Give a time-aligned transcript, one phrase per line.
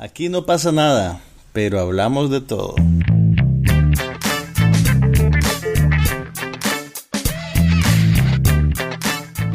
[0.00, 1.18] Aquí no pasa nada,
[1.52, 2.76] pero hablamos de todo.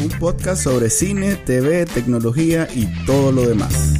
[0.01, 3.93] Un podcast sobre cine, TV, tecnología y todo lo demás.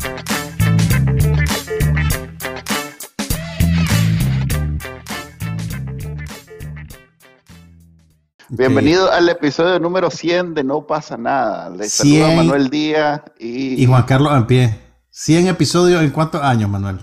[8.50, 11.70] Bienvenido al episodio número 100 de No pasa nada.
[11.70, 12.36] Les saluda 100.
[12.36, 14.84] Manuel Díaz y, Y Juan Carlos Ampie.
[15.16, 17.00] 100 episodios en cuántos años, Manuel?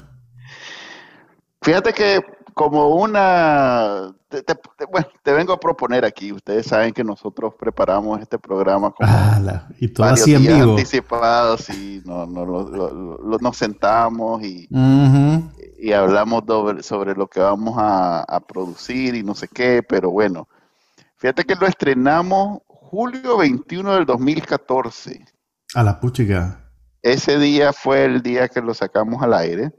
[1.63, 2.21] fíjate que
[2.55, 4.13] como una...
[4.29, 6.33] te- te- te- bueno, te vengo a proponer aquí.
[6.33, 9.09] Ustedes saben que nosotros preparamos este programa como
[9.79, 10.73] y todo así en vivo.
[10.73, 14.69] anticipados y no, no, lo- lo- lo- nos sentamos y,
[15.79, 20.11] y hablamos doble- sobre lo que vamos a, a producir y no sé qué, pero
[20.11, 20.49] bueno,
[21.17, 25.25] fíjate que lo estrenamos julio 21 del 2014.
[25.75, 26.60] A la puchica.
[27.03, 29.73] Ese día fue el día que lo sacamos al aire.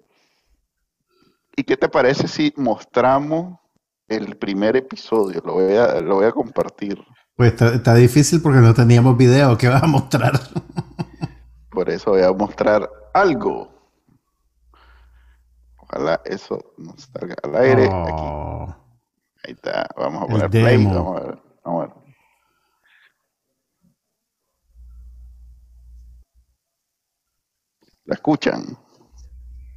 [1.55, 3.59] ¿Y qué te parece si mostramos
[4.08, 5.41] el primer episodio?
[5.45, 7.03] Lo voy a, lo voy a compartir.
[7.36, 9.58] Pues está, está difícil porque no teníamos video.
[9.58, 10.33] ¿Qué vas a mostrar?
[11.69, 13.72] Por eso voy a mostrar algo.
[15.78, 17.83] Ojalá eso nos salga al aire.
[17.85, 17.91] Aquí.
[17.94, 18.75] Oh.
[19.44, 19.88] Ahí está.
[19.97, 20.85] Vamos a poner play.
[20.85, 21.39] Vamos a ver.
[21.63, 22.00] Vamos a ver.
[28.05, 28.77] ¿La escuchan?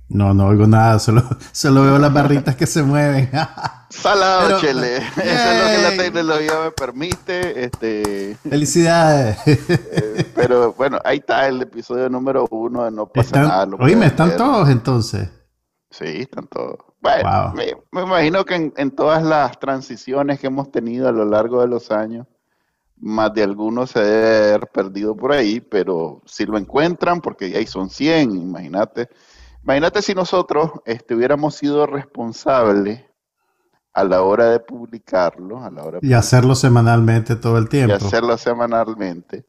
[0.08, 0.98] No, no oigo nada.
[0.98, 1.22] Solo,
[1.52, 3.30] solo veo las barritas que se mueven.
[3.90, 4.96] Salado, Pero- Chele.
[5.16, 7.64] Eso es lo que la tecnología me permite.
[7.64, 9.38] Este, Felicidades.
[9.46, 13.66] eh, pero bueno, ahí está el episodio número uno de No pasa nada.
[13.66, 14.36] Lo oíme, están ver.
[14.38, 15.28] todos entonces.
[15.90, 16.78] Sí, están todos.
[17.00, 17.54] Bueno, Wow.
[17.54, 21.60] me, me imagino que en, en todas las transiciones que hemos tenido a lo largo
[21.60, 22.26] de los años,
[22.96, 27.66] más de algunos se debe haber perdido por ahí, pero si lo encuentran, porque ahí
[27.66, 29.08] son 100, imagínate.
[29.62, 33.02] Imagínate si nosotros este, hubiéramos sido responsables
[33.92, 37.68] a la hora de publicarlo, a la hora de Y hacerlo semanalmente todo el y
[37.68, 37.94] tiempo.
[37.94, 39.46] hacerlo semanalmente.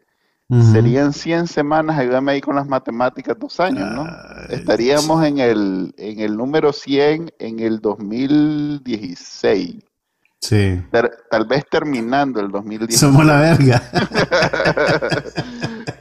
[0.72, 4.06] Serían 100 semanas, ayúdame ahí con las matemáticas, dos años, ¿no?
[4.50, 9.84] Estaríamos en el, en el número 100 en el 2016.
[10.48, 10.80] Sí.
[11.32, 13.00] Tal vez terminando el 2016.
[13.00, 13.82] Somos la verga.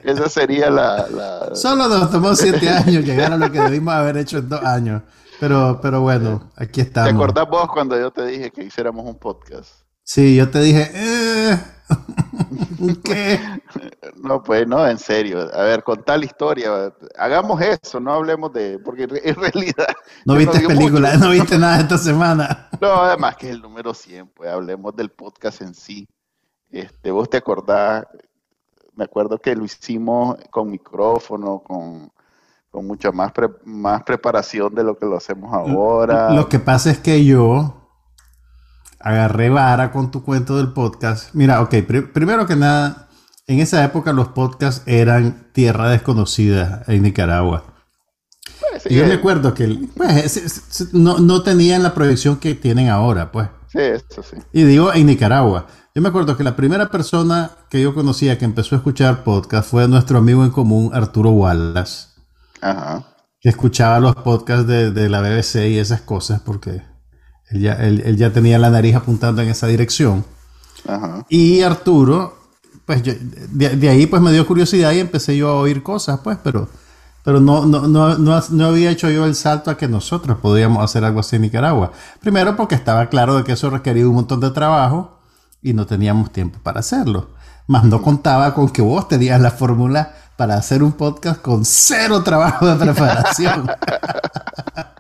[0.03, 1.07] Esa sería la...
[1.09, 4.63] la- Solo nos tomó siete años llegar a lo que debimos haber hecho en dos
[4.63, 5.03] años.
[5.41, 7.13] Pero, pero bueno, aquí ¿Te estamos.
[7.15, 9.71] acordás vos cuando yo te dije que hiciéramos un podcast?
[10.03, 11.59] Sí, yo te dije, eh,
[13.05, 13.39] ¿qué?
[14.23, 15.49] No, pues no, en serio.
[15.55, 18.79] A ver, con tal historia, hagamos eso, no hablemos de...
[18.79, 19.87] Porque en realidad...
[20.25, 21.25] No viste vi película, mucho.
[21.25, 22.69] no viste nada esta semana.
[22.81, 26.07] No, además que es el número 100, pues hablemos del podcast en sí.
[26.71, 28.05] Este, vos te acordás,
[28.95, 32.13] me acuerdo que lo hicimos con micrófono, con,
[32.71, 36.31] con mucha más, pre- más preparación de lo que lo hacemos ahora.
[36.31, 37.84] Lo que pasa es que yo
[39.05, 41.29] agarré vara con tu cuento del podcast.
[41.35, 43.09] Mira, ok, pri- primero que nada,
[43.47, 47.65] en esa época los podcasts eran tierra desconocida en Nicaragua.
[48.71, 51.83] Pues, sí, Y yo eh, me acuerdo que pues, es- es- es- no, no tenían
[51.83, 53.49] la proyección que tienen ahora, pues.
[53.69, 54.37] sí, eso sí.
[54.53, 55.67] Y digo en Nicaragua.
[55.95, 59.71] Yo me acuerdo que la primera persona que yo conocía que empezó a escuchar podcast
[59.71, 62.09] fue nuestro amigo en común, Arturo Wallace,
[62.61, 63.05] Ajá.
[63.41, 66.83] que escuchaba los podcasts de, de la BBC y esas cosas porque
[67.51, 70.25] él ya, él- él ya tenía la nariz apuntando en esa dirección.
[70.87, 71.25] Ajá.
[71.29, 72.37] Y Arturo,
[72.87, 73.13] pues yo-
[73.51, 76.69] de, de ahí pues me dio curiosidad y empecé yo a oír cosas, pues, pero,
[77.25, 80.85] pero no, no, no, no, no había hecho yo el salto a que nosotros podíamos
[80.85, 81.93] hacer algo así en Nicaragua.
[82.21, 85.21] Primero porque estaba claro de que eso requería un montón de trabajo
[85.63, 87.31] y no teníamos tiempo para hacerlo.
[87.67, 92.23] Más no contaba con que vos tenías la fórmula para hacer un podcast con cero
[92.23, 93.71] trabajo de preparación.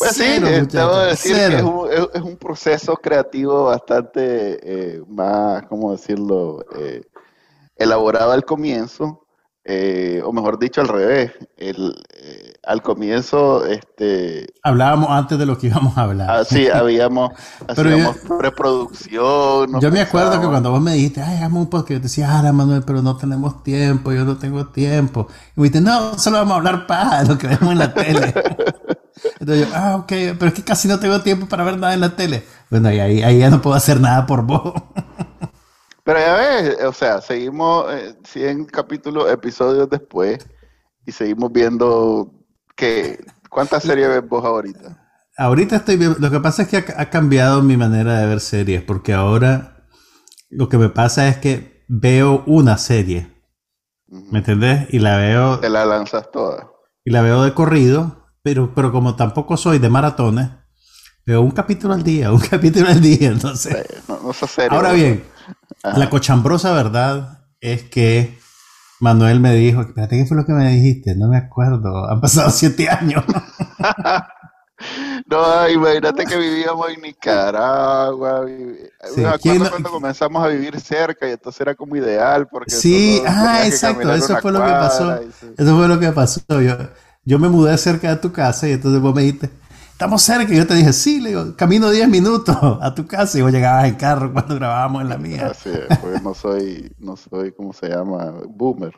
[0.00, 1.50] Pues Cero, sí, eh, muchachos, debo decir cero.
[1.50, 4.58] que es un, es- es un proceso creativo bastante
[4.96, 7.02] eh, más, ¿cómo decirlo?, Eh,
[7.76, 9.26] elaborado al comienzo,
[9.64, 11.32] eh, o mejor dicho, al revés.
[11.56, 16.30] El, eh, al comienzo, este, Hablábamos antes de lo que íbamos a hablar.
[16.30, 17.30] así habíamos,
[17.74, 19.80] Pero hacíamos preproducción.
[19.80, 22.28] Yo me acuerdo que cuando vos me dijiste, ay, hagamos un podcast, yo te decía,
[22.38, 25.26] ah, Manuel, pero no tenemos tiempo, yo no tengo tiempo.
[25.56, 28.34] Y me dijiste, no, solo vamos a hablar para lo que vemos en la tele.
[29.40, 30.08] Entonces yo, ah, ok,
[30.38, 32.44] pero es que casi no tengo tiempo para ver nada en la tele.
[32.70, 34.74] Bueno, y ahí, ahí ya no puedo hacer nada por vos.
[36.04, 40.38] Pero ya ves, o sea, seguimos eh, 100 capítulos, episodios después,
[41.06, 42.32] y seguimos viendo
[42.76, 44.98] que, ¿cuántas series ves vos ahorita?
[45.36, 48.40] Ahorita estoy viendo, lo que pasa es que ha, ha cambiado mi manera de ver
[48.40, 49.86] series, porque ahora
[50.50, 53.30] lo que me pasa es que veo una serie.
[54.08, 54.86] ¿me entendés?
[54.92, 56.68] Y la veo, Te la lanzas toda.
[57.04, 60.48] y la veo de corrido pero, pero como tampoco soy de maratones,
[61.26, 63.84] veo un capítulo al día, un capítulo al día, entonces.
[64.08, 64.76] No, no serio.
[64.76, 65.24] Ahora bien,
[65.82, 65.98] Ajá.
[65.98, 68.38] la cochambrosa verdad es que
[69.00, 71.14] Manuel me dijo, espérate, ¿qué fue lo que me dijiste?
[71.16, 73.24] No me acuerdo, han pasado siete años.
[75.26, 78.46] No, imagínate que vivíamos en Nicaragua.
[79.14, 83.20] Sí, ¿quién no- cuando comenzamos a vivir cerca y entonces era como ideal porque Sí,
[83.26, 85.18] ah, exacto, eso fue lo que pasó.
[85.38, 85.46] sí.
[85.56, 86.40] Eso fue lo que pasó.
[86.48, 86.76] Yo,
[87.30, 89.50] yo me mudé cerca de tu casa y entonces vos me dijiste,
[89.92, 90.52] estamos cerca.
[90.52, 93.52] Y yo te dije, sí, le digo, camino 10 minutos a tu casa y vos
[93.52, 95.46] llegabas en carro cuando grabábamos en la mía.
[95.46, 98.32] Así es, pues no soy, no soy, ¿cómo se llama?
[98.48, 98.92] Boomer.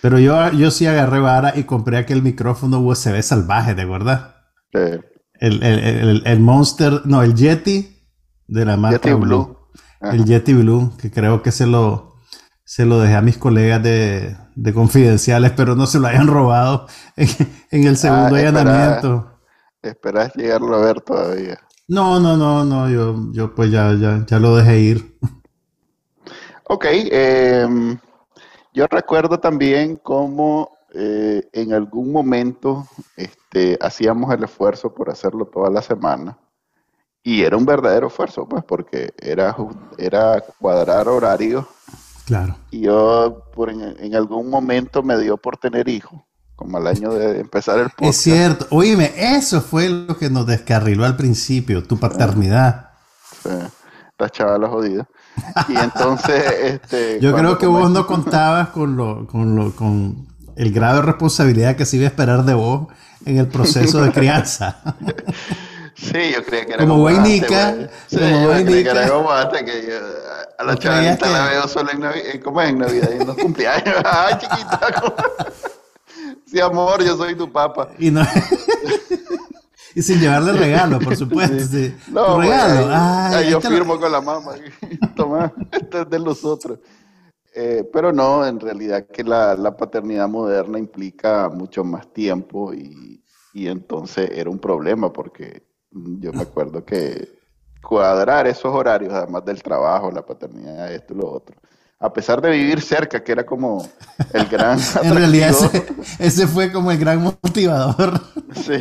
[0.00, 4.34] Pero yo, yo sí agarré vara y compré aquel micrófono USB salvaje, ¿te acuerdas?
[4.72, 5.00] Eh,
[5.34, 7.96] El, el, el, el Monster, no, el Yeti
[8.46, 9.56] de la marca Yeti Blue.
[10.00, 12.07] El Yeti Blue, que creo que se lo,
[12.68, 16.86] se lo dejé a mis colegas de, de confidenciales, pero no se lo hayan robado
[17.16, 17.28] en,
[17.70, 18.50] en el segundo Ah, espera.
[18.50, 19.40] allanamiento.
[19.82, 21.58] Esperás llegarlo a ver todavía.
[21.88, 25.18] No, no, no, no, yo, yo pues ya, ya, ya lo dejé ir.
[26.64, 27.98] Ok, em,
[28.74, 32.86] yo recuerdo también cómo eh, en algún momento
[33.16, 36.38] este, hacíamos el esfuerzo por hacerlo toda la semana.
[37.24, 39.56] Y era un verdadero esfuerzo, pues, porque era,
[39.98, 41.66] era cuadrar horarios.
[42.28, 42.56] Claro.
[42.70, 46.20] Y yo por en, en algún momento me dio por tener hijos,
[46.56, 48.18] como al año de empezar el Es podcast.
[48.20, 48.66] cierto.
[48.70, 52.90] Oíme, eso fue lo que nos descarriló al principio, tu paternidad.
[53.42, 53.48] Sí,
[54.18, 55.08] la chavala jodida.
[55.68, 60.26] Y entonces, este, Yo creo que vos no contabas con lo, con lo, con
[60.56, 62.88] el grado de responsabilidad que se iba a esperar de vos
[63.24, 64.82] en el proceso de crianza.
[66.00, 67.88] Sí, yo creía que era Como antes, Guaynica, güey.
[68.06, 69.96] Sí, como yo creía que era como antes, que yo
[70.58, 73.10] a la ¿Vos creías chavalita la que- veo solo en Navidad, ¿cómo es en Navidad?
[73.12, 73.94] Y en los cumpleaños.
[74.04, 74.80] Ay, chiquita.
[75.00, 75.14] ¿cómo?
[76.46, 77.88] Sí, amor, yo soy tu papá.
[77.98, 78.22] Y no.
[79.94, 81.58] y sin llevarle regalo, por supuesto.
[81.60, 81.94] sí.
[82.08, 82.86] No, Tu güey, regalo.
[82.90, 84.52] ahí- Ay, ahí yo lo- firmo con la mamá.
[85.16, 86.78] Toma, esto es de los otros.
[87.54, 93.24] Eh, pero no, en realidad que la, la paternidad moderna implica mucho más tiempo y,
[93.52, 97.38] y entonces era un problema porque yo me acuerdo que
[97.82, 101.56] cuadrar esos horarios, además del trabajo, la paternidad, esto y lo otro,
[102.00, 103.88] a pesar de vivir cerca, que era como
[104.32, 105.86] el gran En realidad ese,
[106.18, 108.20] ese fue como el gran motivador.
[108.54, 108.80] sí,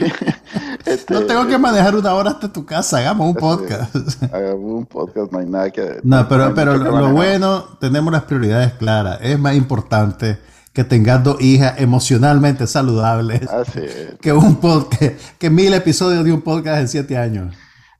[0.85, 3.95] este, No tengo que manejar una hora hasta tu casa, hagamos un podcast.
[4.31, 5.99] hagamos un podcast, no hay nada que...
[6.03, 9.19] No, pero, pero mucho que lo bueno, tenemos las prioridades claras.
[9.21, 10.37] Es más importante
[10.77, 14.13] que tengas dos hijas emocionalmente saludables Así es.
[14.21, 17.51] que un podcast, que mil episodios de un podcast en siete años.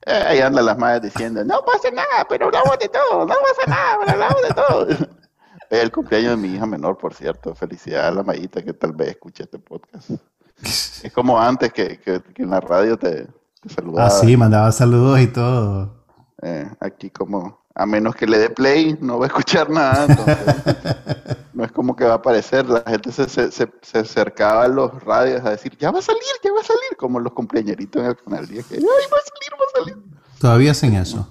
[0.06, 3.66] Eh, ahí andan las madres diciendo, no pasa nada, pero hablamos de todo, no pasa
[3.68, 5.08] nada, pero hablamos de todo.
[5.70, 7.52] El cumpleaños de mi hija menor, por cierto.
[7.56, 10.10] Felicidades a la Mayita que tal vez escuche este podcast.
[10.62, 13.26] Es como antes que, que- que en la radio te,
[13.60, 14.06] te saludaba.
[14.06, 16.04] Ah, sí, mandaba saludos y todo.
[16.42, 20.06] Eh, aquí como, a menos que le dé play, no va a escuchar nada.
[20.08, 20.38] entonces,
[21.58, 22.68] no es como que va a aparecer.
[22.68, 26.02] La gente se, se, se, se acercaba a los radios a decir, ya va a
[26.02, 28.64] salir, ya va a salir, como los cumpleañeritos en el canal 10.
[28.66, 29.96] Que, Ay, va a salir, va a salir.
[30.40, 31.28] Todavía hacen eso.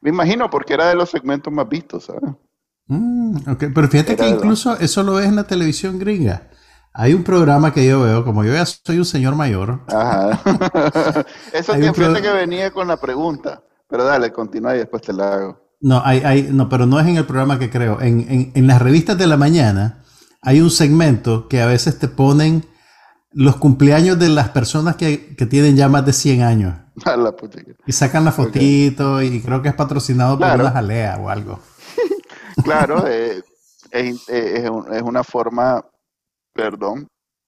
[0.00, 2.22] Me imagino, porque era de los segmentos más vistos, ¿sabes?
[2.88, 3.36] Mm,
[3.72, 6.50] Pero fíjate Era que incluso eso lo ves en la televisión gringa.
[6.92, 10.40] Hay un programa que yo veo, como yo ya soy un señor mayor, Ajá.
[11.52, 13.62] Eso te fíjate pro- que venía con la pregunta.
[13.88, 15.65] Pero dale, continúa y después te la hago.
[15.80, 18.00] No, hay, hay, no, pero no es en el programa que creo.
[18.00, 20.04] En, en, en las revistas de la mañana
[20.42, 22.64] hay un segmento que a veces te ponen
[23.32, 26.74] los cumpleaños de las personas que, que tienen ya más de 100 años.
[27.04, 31.18] A la puta Y sacan la fotito y creo que es patrocinado por una jalea
[31.18, 31.60] o algo.
[32.64, 33.42] Claro, eh,
[33.90, 35.84] es, es es una forma,
[36.54, 37.06] perdón,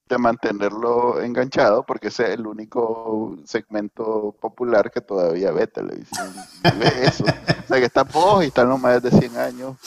[0.09, 6.33] de mantenerlo enganchado porque ese es el único segmento popular que todavía ve televisión.
[6.63, 7.23] Ve eso.
[7.23, 9.77] O sea, que está vos y están los más de 100 años.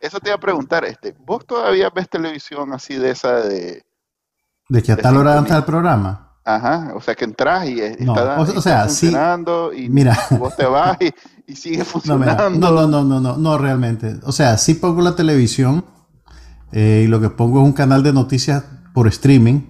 [0.00, 3.84] Eso te iba a preguntar, este, ¿vos todavía ves televisión así de esa de...
[4.68, 6.20] De que a De tal hora entra el programa.
[6.44, 9.06] Ajá, o sea que entras y es- No, está, o- está sea, sí.
[9.06, 10.16] funcionando y Mira.
[10.38, 11.10] vos te vas y,
[11.50, 12.50] y sigue funcionando.
[12.50, 14.20] no, no, no, no, no, no, realmente.
[14.24, 15.84] O sea, sí pongo la televisión
[16.72, 19.60] eh, y lo que pongo es un canal de noticias por streaming.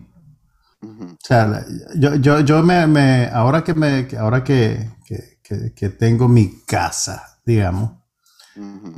[0.82, 1.64] O sea,
[1.96, 6.62] yo, yo, yo me, me- ahora que me, ahora que, que- que- que tengo mi
[6.66, 7.92] casa, digamos,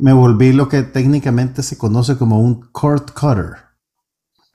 [0.01, 3.55] me volví lo que técnicamente se conoce como un cord cutter.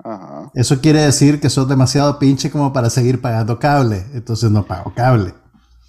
[0.03, 0.51] Ajá.
[0.53, 4.05] Eso quiere decir que sos demasiado pinche como para seguir pagando cable.
[4.13, 5.33] Entonces no pago cable.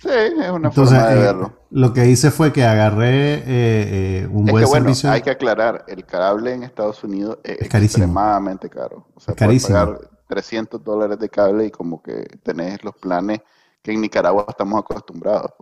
[0.00, 1.61] Sí, es una Entonces, forma de eh, verlo.
[1.72, 5.10] Lo que hice fue que agarré eh, eh, un Es buen que bueno, servicio.
[5.10, 8.06] hay que aclarar, el cable en Estados Unidos es, Es carísimo.
[8.08, 9.08] extremadamente caro.
[9.14, 9.68] O sea, Es carísimo.
[9.70, 13.40] pagar 300 dólares de cable y como que tenés los planes
[13.82, 15.52] que en Nicaragua estamos acostumbrados.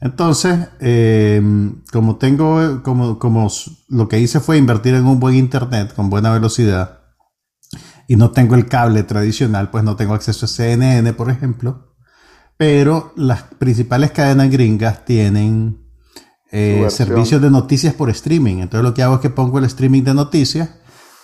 [0.00, 1.42] Entonces, eh,
[1.92, 3.48] como tengo, como, como
[3.88, 7.00] lo que hice fue invertir en un buen internet con buena velocidad
[8.08, 11.87] y no tengo el cable tradicional, pues no tengo acceso a CNN, por ejemplo.
[12.58, 15.78] Pero las principales cadenas gringas tienen
[16.50, 18.56] eh, servicios de noticias por streaming.
[18.58, 20.68] Entonces lo que hago es que pongo el streaming de noticias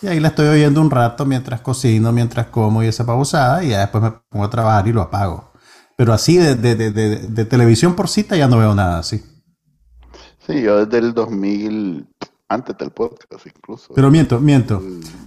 [0.00, 3.70] y ahí la estoy oyendo un rato mientras cocino, mientras como y esa pausada y
[3.70, 5.52] ya después me pongo a trabajar y lo apago.
[5.96, 9.22] Pero así de, de- de- de- de televisión por cita ya no veo nada así.
[10.46, 12.06] Sí, yo desde el 2000,
[12.48, 13.94] antes del podcast incluso.
[13.94, 14.82] Pero miento, miento.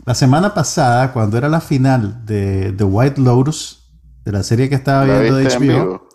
[0.05, 3.86] La semana pasada, cuando era la final de The White Lotus,
[4.27, 6.09] de la serie que estaba ¿La viendo de HBO,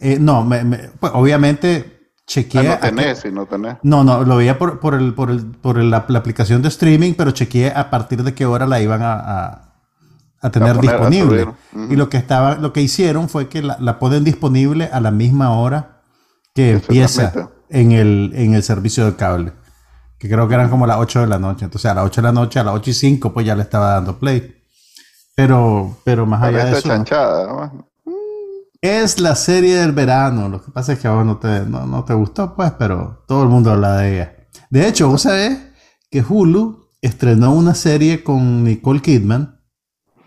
[0.00, 2.62] eh, no, me- me- pues, obviamente Ah, chequeé.
[2.64, 3.76] no a qué- tenés, si no tenés.
[3.84, 6.68] no, no, lo veía por, por, el, por, el, por el- la, la aplicación de
[6.68, 9.74] streaming, pero chequeé a partir de qué hora la iban a, a-
[10.40, 11.46] a tener A poner, a disponible.
[11.88, 15.12] Y lo que estaba, lo que hicieron fue que la, la ponen disponible a la
[15.12, 16.00] misma hora
[16.54, 17.32] que empieza
[17.68, 19.52] en el, en el servicio de cable.
[20.18, 21.64] Que creo que eran como las 8 de la noche.
[21.64, 23.62] Entonces a las 8 de la noche, a las 8 y 5, pues ya le
[23.62, 24.61] estaba dando play.
[25.34, 26.88] Pero, pero más allá de eso.
[26.88, 27.46] chanchada.
[27.46, 27.88] ¿no?
[28.80, 30.48] Es la serie del verano.
[30.48, 33.24] Lo que pasa es que a vos no te, no, no te gustó, pues, pero
[33.28, 34.36] todo el mundo habla de ella.
[34.70, 35.58] De hecho, vos sabés
[36.10, 39.58] que Hulu estrenó una serie con Nicole Kidman.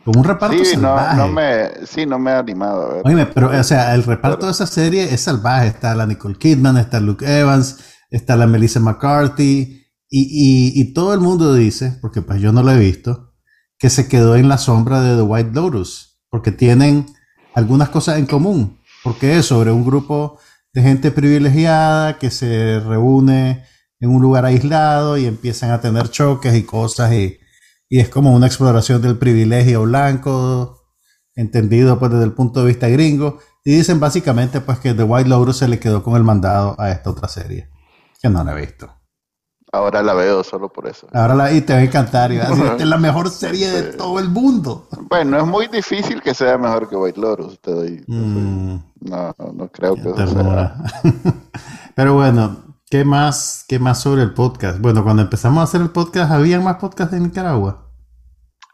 [0.04, 1.18] Con un reparto Sí, salvaje.
[1.18, 3.02] no me, sí, no me he animado a ver.
[3.06, 5.68] Oíme, pero, o sea, el reparto de esa serie es salvaje.
[5.68, 7.80] Está la Nicole Kidman, está Luke Evans,
[8.12, 9.82] está la Melissa McCarthy.
[10.08, 13.25] Y, y- y todo el mundo dice, porque pues yo no lo he visto,
[13.78, 16.20] que se quedó en la sombra de The White Lotus.
[16.30, 17.06] Porque tienen
[17.54, 18.80] algunas cosas en común.
[19.04, 20.40] Porque es sobre un grupo
[20.74, 23.64] de gente privilegiada que se reúne
[24.00, 27.40] en un lugar aislado y empiezan a tener choques y cosas y,
[27.90, 30.82] y es como una exploración del privilegio blanco
[31.34, 35.30] entendido pues desde el punto de vista gringo y dicen básicamente pues que The White
[35.30, 37.70] Lotus se le quedó con el mandado a esta otra serie
[38.22, 38.95] que no la he visto
[39.76, 41.08] Ahora la veo solo por eso.
[41.14, 43.84] ahora la y te va a encantar y decir, esta es la mejor serie de
[43.94, 47.60] todo el mundo Bueno, es muy difícil que sea mejor que White Lotus.
[47.60, 50.78] Te doy, Mm, no, no, creo que eso sea.
[51.96, 52.58] pero bueno
[52.90, 54.80] ¿qué más, ¿qué más sobre el podcast?
[54.80, 57.82] bueno cuando empezamos a hacer el podcast ¿había más podcasts en Nicaragua?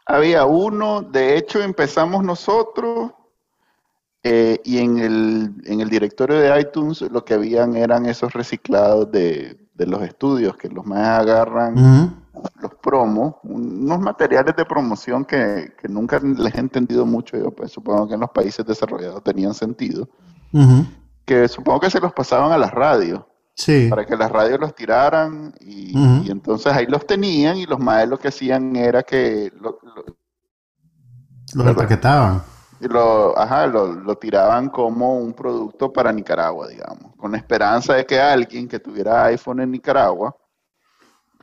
[0.06, 3.12] Había uno, de hecho empezamos nosotros
[4.24, 9.10] eh, y en el, en el directorio de iTunes lo que habían eran esos reciclados
[9.10, 11.74] de, de los estudios que los más agarran
[12.60, 17.70] los promos, unos materiales de promoción que, que nunca les he entendido mucho, yo pues
[17.72, 20.08] supongo que en los países desarrollados tenían sentido,
[21.24, 23.22] que supongo que se los pasaban a las radios
[23.54, 23.86] sí.
[23.90, 25.92] para que las radios los tiraran y,
[26.30, 30.16] entonces ahí los tenían y los maes lo que hacían era que lo, lo-
[31.54, 32.42] los empaquetaban
[32.88, 38.04] lo- ajá, lo, lo tiraban como un producto para Nicaragua, digamos, con la esperanza de
[38.06, 40.36] que alguien que tuviera iPhone en Nicaragua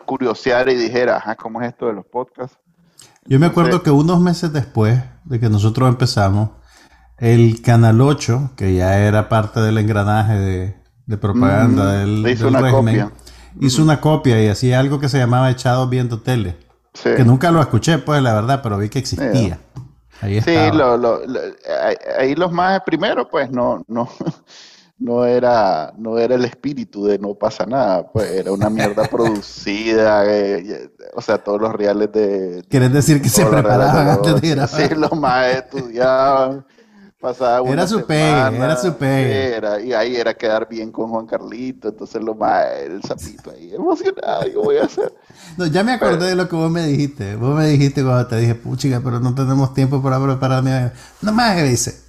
[0.06, 2.58] curioseara y dijera, ajá, ¿cómo es esto de los podcasts?
[3.26, 6.50] Yo me acuerdo que unos meses después de que nosotros empezamos,
[7.18, 12.32] el Canal 8, que ya era parte del engranaje de, de propaganda Mm, del, le
[12.32, 13.12] hizo del una régimen, copia.
[13.60, 16.58] hizo una copia y hacía algo que se llamaba Echado Viendo Tele.
[16.94, 17.10] Sí.
[17.16, 19.60] Que nunca lo escuché, pues, la verdad, pero vi que existía.
[20.22, 21.40] Ahí Sí, lo, lo- lo-
[22.18, 24.10] ahí- los más primero, pues no, no,
[25.00, 30.24] no era, no era el espíritu de no pasa nada, pues era una mierda producida,
[30.28, 34.70] eh, o sea, todos los reales de ¿Quieres decir que se preparaban antes de grabar?
[34.90, 36.66] Sí, los más estudiaban,
[37.20, 39.56] pasaba una Era su pegue, era su pegue.
[39.56, 43.74] era- y ahí era quedar bien con Juan Carlito, entonces lo más, el sapito ahí,
[43.76, 45.14] emocionado, ¿qué voy a hacer?
[45.58, 47.36] No, ya me acordé de lo que vos me dijiste.
[47.36, 50.92] Vos me dijiste cuando te dije, puchica, pero no tenemos tiempo para prepararme.
[51.22, 52.00] No más que dice,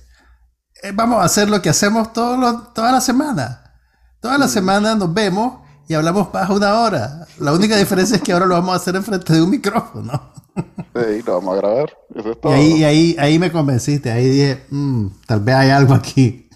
[0.82, 3.72] "Eh, vamos a hacer lo que hacemos todos los- toda la semana.
[4.20, 4.40] Toda Mm.
[4.40, 7.26] la semana nos vemos y hablamos más una hora.
[7.40, 10.30] La única diferencia es que ahora lo vamos a hacer enfrente de un micrófono.
[10.54, 12.52] Sí, lo vamos a grabar, eso es Y todo.
[12.52, 14.08] ahí, y ahí, ahí me convenciste.
[14.12, 16.48] Ahí dije, "Mm, tal vez hay algo aquí.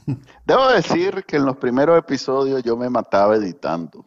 [0.47, 4.07] Debo decir que en los primeros episodios yo me mataba editando,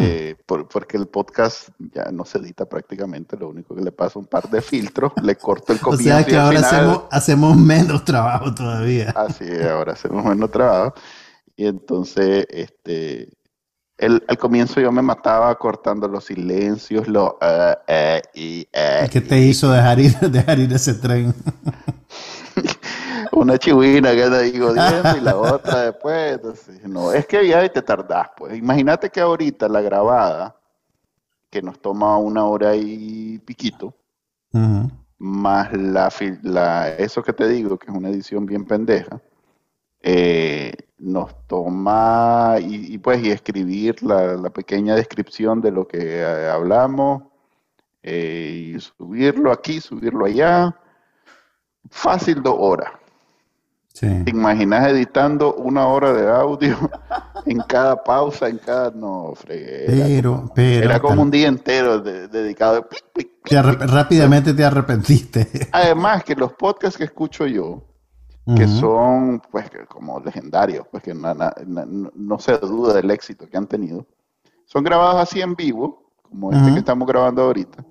[0.00, 4.18] eh, por- porque el podcast ya no se edita prácticamente, lo único que le pasa
[4.18, 7.56] un par de filtros, le corto el o comienzo sea que ahora final- hacemos, hacemos
[7.56, 9.10] menos trabajo todavía.
[9.10, 10.94] Así es, ahora hacemos menos trabajo.
[11.56, 13.32] Y entonces, este,
[13.98, 19.20] el, al comienzo yo me mataba cortando los silencios, los eh, eh, y eh, ¿Qué
[19.20, 21.34] te hizo dejar ir, dejar ir ese tren?
[23.32, 26.34] una chihuina que anda ahí jodiendo y la otra después.
[26.34, 28.56] Entonces, no, es que ya te tardás, pues.
[28.56, 30.56] Imagínate que ahorita la grabada,
[31.50, 33.94] que nos toma una hora y piquito,
[35.18, 36.12] más la,
[36.42, 39.20] la, eso que te digo, que es una edición bien pendeja,
[40.02, 47.22] eh, nos toma y, pues y escribir la, pequeña descripción de lo que eh, hablamos
[48.02, 50.74] eh, y subirlo aquí, subirlo allá,
[51.90, 52.92] fácil dos horas.
[54.00, 56.78] ¿Te imaginas editando una hora de audio
[57.46, 58.92] en cada pausa, en cada...
[58.92, 60.84] No, Pero, pero...
[60.84, 62.86] Era como un día entero dedicado...
[63.50, 65.68] rápidamente te arrepentiste.
[65.72, 67.82] Además que los podcasts que escucho yo,
[68.56, 74.06] que son pues como legendarios, pues que no se duda del éxito que han tenido,
[74.64, 77.84] son grabados así en vivo, como este que estamos grabando ahorita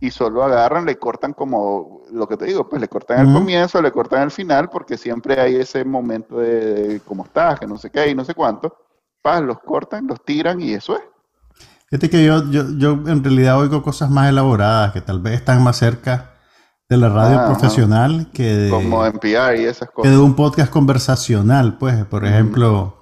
[0.00, 3.82] y solo agarran, le cortan como lo que te digo, pues le cortan el comienzo,
[3.82, 7.90] le cortan el final, porque siempre hay ese momento de, cómo estás, que no sé
[7.90, 8.74] qué y no sé cuánto.
[9.20, 11.02] Paz, los cortan, los tiran y eso es.
[11.88, 15.62] Fíjate que yo, yo, yo en realidad oigo cosas más elaboradas, que tal vez están
[15.62, 16.30] más cerca
[16.90, 20.10] de la radio profesional que de, como NPR y esas cosas.
[20.10, 22.98] Que de un podcast conversacional, pues, por ejemplo.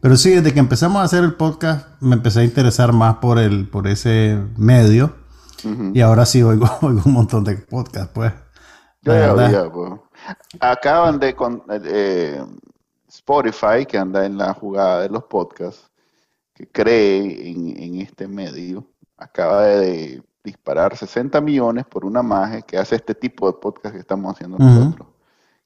[0.00, 3.38] Pero sí, desde que empezamos a hacer el podcast, me empecé a interesar más por
[3.38, 5.14] el, por ese medio.
[5.94, 8.32] Y ahora sí oigo, un montón de podcasts, pues.
[9.02, 9.62] pues.
[10.60, 12.42] Acaban de con, eh,
[13.08, 15.90] Spotify, que anda en la jugada de los podcasts,
[16.54, 18.84] que cree en, este medio,
[19.16, 24.00] acaba de disparar 60 millones por una magia que hace este tipo de podcast que
[24.00, 25.08] estamos haciendo nosotros.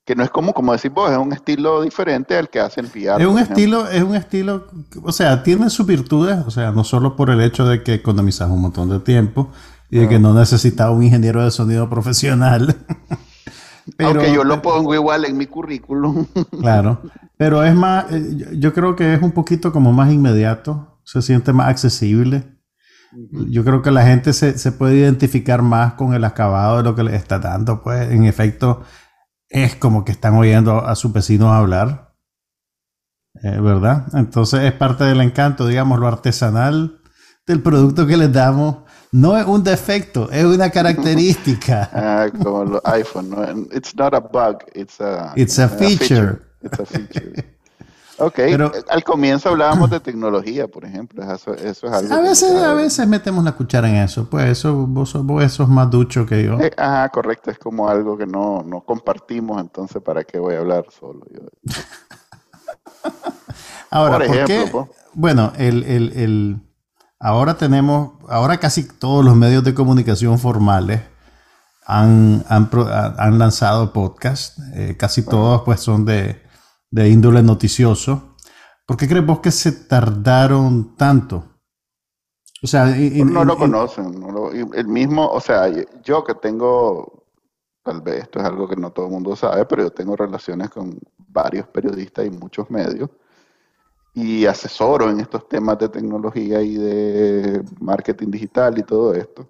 [0.05, 3.21] Que no es como, como decir vos, es un estilo diferente al que hacen PR.
[3.21, 4.67] Es un estilo, es un estilo,
[5.03, 8.51] o sea, tiene sus virtudes, o sea, no solo por el hecho de que economizas
[8.51, 9.51] un montón de tiempo,
[9.93, 12.77] y de que no necesitaba un ingeniero de sonido profesional.
[13.99, 16.25] pero, Aunque yo lo pongo igual en mi currículum.
[16.61, 17.03] claro,
[17.37, 21.53] pero es más, eh, yo creo que es un poquito como más inmediato, se siente
[21.53, 22.43] más accesible.
[23.51, 27.03] Yo creo que la gente se, puede identificar más con el acabado de lo que
[27.03, 28.83] le está dando, pues en efecto
[29.49, 32.15] es como que están oyendo a sus vecinos hablar,
[33.43, 34.07] eh, ¿verdad?
[34.15, 37.01] Entonces es parte del encanto, digamos, lo artesanal
[37.47, 38.79] del producto que les damos
[39.13, 41.91] no es un defecto, es una característica.
[41.93, 43.45] ah, como los iPhone, no,
[43.77, 46.41] it's not a bug, it's a, it's a, feature.
[46.63, 47.52] It's a feature.
[48.23, 51.23] Ok, Pero, al comienzo hablábamos de tecnología, por ejemplo.
[51.23, 52.15] Eso, eso es algo.
[52.15, 54.31] A veces, a veces metemos la cuchara en eso.
[54.31, 56.59] Pues eso, vos, vos sos más ducho que yo.
[56.61, 57.51] Eh, ajá, correcto.
[57.51, 61.27] Es como algo que no, no compartimos, entonces, ¿para qué voy a hablar solo?
[61.33, 61.41] Yo?
[63.91, 66.63] Ahora, por ejemplo, bueno, el, el, el
[67.25, 71.03] Ahora tenemos, ahora casi todos los medios de comunicación formales
[71.87, 76.42] han, han, lanzado podcasts, eh, casi todos pues son de,
[76.93, 78.37] índole noticioso.
[78.87, 81.45] ¿Por qué crees vos que se tardaron tanto?
[82.63, 84.25] O sea, no lo conocen,
[84.75, 85.69] el mismo, o sea,
[86.05, 87.25] yo que tengo,
[87.83, 90.71] tal vez esto es algo que no todo el mundo sabe, pero yo tengo relaciones
[90.71, 93.11] con varios periodistas y muchos medios
[94.15, 99.49] y asesoro en estos temas de tecnología y de marketing digital y todo esto.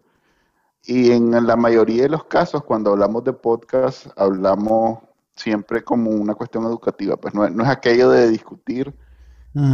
[0.85, 4.99] Y en la mayoría de los casos, cuando hablamos de podcast, hablamos
[5.35, 7.17] siempre como una cuestión educativa.
[7.17, 8.95] Pues no, es aquello de discutir,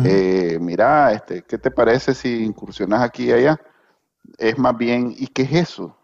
[0.04, 3.60] eh, mira, este, ¿qué te parece si incursionas aquí y allá?
[4.36, 5.96] Es más bien, ¿y qué es eso?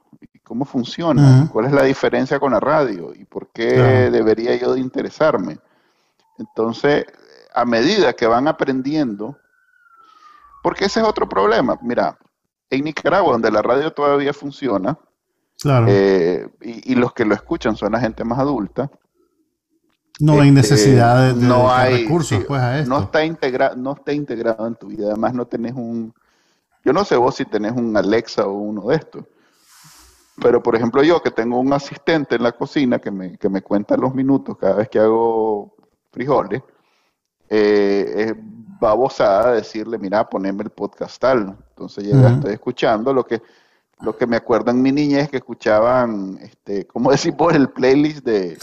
[0.43, 1.49] ¿Cómo funciona?
[1.51, 3.13] ¿Cuál es la diferencia con la radio?
[3.15, 5.59] ¿Y por qué debería yo de interesarme?
[6.39, 7.07] Entonces,
[7.55, 9.39] a medida que van aprendiendo,
[10.63, 11.79] porque ese es otro problema.
[11.83, 12.19] Mira,
[12.71, 14.99] en Nicaragua, donde la radio todavía funciona,
[15.87, 18.91] eh, y, los que lo escuchan son la gente más adulta.
[20.21, 22.91] No hay este, necesidad de, no hay, recursos pues, a esto.
[22.91, 25.09] No está, integrado, no está integrado en tu vida.
[25.09, 26.15] Además, no tenés un.
[26.85, 29.25] Yo no sé vos si tenés un Alexa o uno de estos.
[30.41, 33.63] Pero, por ejemplo, yo que tengo un asistente en la cocina que me, que me
[33.63, 35.75] cuenta los minutos cada vez que hago
[36.11, 36.63] frijoles,
[37.49, 38.35] eh, es
[38.81, 41.57] babosada decirle, mira, poneme el podcast tal.
[41.71, 43.41] Entonces ya estoy escuchando lo que
[44.01, 47.71] lo que me acuerdo en mi niñez es que escuchaban, este, ¿cómo decir por el
[47.71, 48.59] playlist de,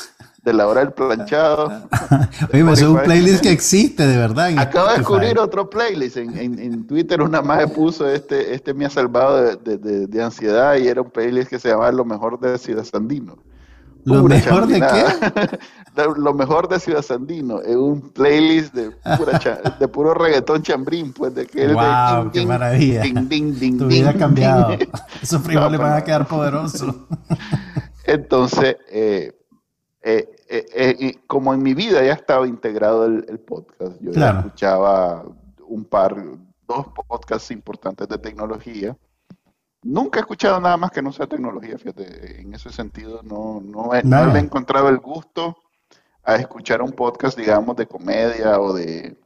[0.45, 1.67] la hora del planchado?
[2.53, 4.51] Oye, es un playlist que existe, de verdad.
[4.57, 6.17] Acabo de descubrir otro playlist.
[6.17, 10.87] En, en, Twitter una más puso, este, este me ha salvado de, de, ansiedad y
[10.87, 13.37] era un playlist que se llamaba Lo mejor de Ciudad Sandino.
[14.03, 15.59] ¿Lo mejor de qué?
[16.17, 18.91] lo mejor de Ciudad Sandino es un playlist de,
[19.79, 23.03] de puro reggaetón chambrín, pues de que wow, qué maravilla.
[23.03, 24.75] tu vida ha cambiado.
[25.21, 26.95] Esos frijoles van a quedar poderosos.
[28.05, 29.40] Entonces, eh,
[30.01, 35.23] eh, eh, como en mi vida ya estaba integrado el, podcast, yo ya escuchaba
[35.67, 36.15] un par,
[36.67, 38.97] dos podcasts importantes de tecnología
[39.83, 43.93] nunca he escuchado nada más que no sea tecnología, fíjate, en ese sentido no, no,
[43.93, 45.57] he, no le he encontrado el gusto
[46.23, 49.17] a escuchar un podcast, digamos, de comedia o de...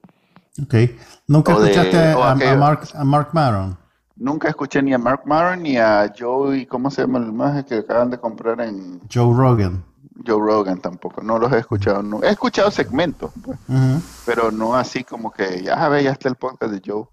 [0.62, 0.76] Ok.
[1.28, 2.56] ¿Nunca de- escuchaste a, a.
[2.56, 3.78] Mark, a Mark Maron?
[4.16, 7.76] Nunca escuché ni a Mark Maron ni a Joey, ¿cómo se llama el más que
[7.76, 9.84] acaban de comprar en Joe Rogan.
[10.26, 11.22] Joe Rogan tampoco?
[11.22, 12.24] No los he escuchado, no.
[12.24, 13.58] He escuchado segmentos, pues,
[14.26, 17.06] pero no así como que, ya ve, ya está el podcast de Joe.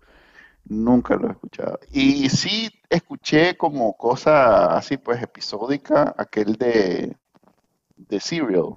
[0.66, 1.80] Nunca lo he escuchado.
[1.90, 7.16] Y sí escuché como cosa así, pues, episódica, aquel de,
[7.96, 8.74] de Serial.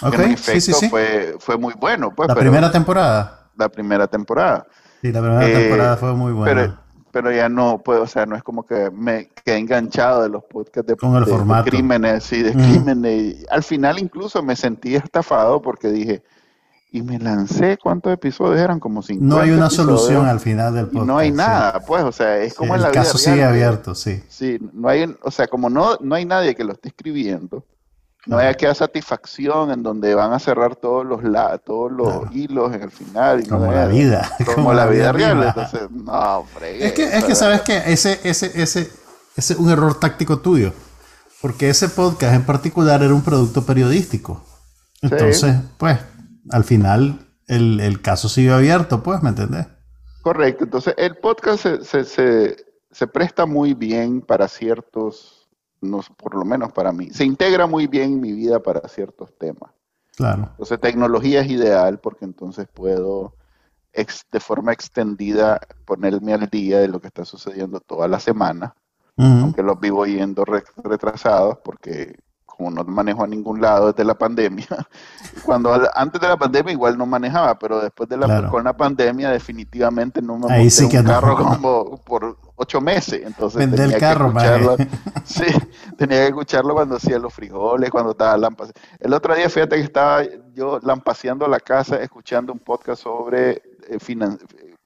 [0.00, 0.88] que Ok, en sí, efecto sí, sí.
[0.88, 3.50] Fue, fue muy bueno, pues, La pero primera temporada.
[3.56, 4.66] la primera temporada.
[5.02, 6.54] Sí, la primera Eh, temporada fue muy buena.
[6.62, 6.81] Pero,
[7.12, 10.42] pero ya no puedo, o sea, no es como que me quedé enganchado de los
[10.44, 11.70] podcasts de, Con el de- de formato.
[11.70, 12.58] crímenes, sí, de Ujú.
[12.60, 13.22] crímenes.
[13.42, 16.22] Y al final incluso me sentí estafado porque dije,
[16.90, 18.80] y me lancé, ¿cuántos episodios eran?
[18.80, 21.06] Como 50 no hay una episodios, solución al final del y podcast.
[21.06, 21.36] no hay sí.
[21.36, 24.22] nada, pues, o sea, es Sí, como en el la caso sigue abierto, sí.
[24.28, 27.64] Sí, no hay, o sea, como no, no hay nadie que lo esté escribiendo,
[28.26, 32.28] no hay aquella satisfacción en donde van a cerrar todos los la, todos los Claro.
[32.32, 33.40] hilos en el final.
[33.40, 34.30] y no Como hay- la vida.
[34.54, 35.36] Como, la vida real.
[35.36, 35.48] misma.
[35.56, 38.90] Entonces, no, fregué, Es que, es que sabes que ese, ese, ese,
[39.36, 40.72] ese es un error táctico tuyo.
[41.40, 44.44] Porque ese podcast en particular era un producto periodístico.
[45.00, 45.98] Entonces, pues,
[46.50, 49.66] al final el, el caso siguió abierto, pues, ¿me entendés?
[50.22, 52.56] Correcto, entonces el podcast se, se, se,
[52.92, 55.41] se presta muy bien para ciertos,
[55.82, 59.36] no, por lo menos para mí, se integra muy bien en mi vida para ciertos
[59.38, 59.70] temas.
[60.16, 60.48] Claro.
[60.52, 63.34] Entonces tecnología es ideal porque entonces puedo
[63.92, 68.74] ex- de forma extendida ponerme al día de lo que está sucediendo toda la semana,
[69.42, 72.16] aunque los vivo yendo re- retrasados porque
[72.46, 74.66] como no manejo a ningún lado desde la pandemia,
[75.44, 78.50] cuando antes de la pandemia igual no manejaba, pero después de la Claro.
[78.50, 81.10] con la pandemia definitivamente no me Ahí monté sí un no.
[81.10, 84.76] carro como por ocho meses, entonces el tenía que escucharlo,
[85.24, 85.44] sí,
[85.96, 88.80] tenía que escucharlo cuando hacía los frijoles, cuando estaba lampaseando.
[88.98, 90.22] El otro día fíjate que estaba
[90.54, 93.50] yo lampaseando la casa escuchando un podcast sobre
[93.88, 94.38] eh, finan-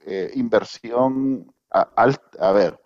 [0.04, 1.88] eh, inversión a,
[2.40, 2.80] a ver,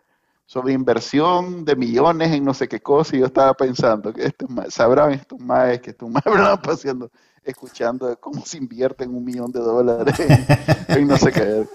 [0.46, 4.48] sobre inversión de millones en no sé qué cosa, y yo estaba pensando que estos
[4.68, 7.11] sabrán estos más que estos más hablan paseando,
[7.44, 10.46] escuchando de cómo se invierte en un millón de dólares en,
[10.88, 11.66] en no sé qué.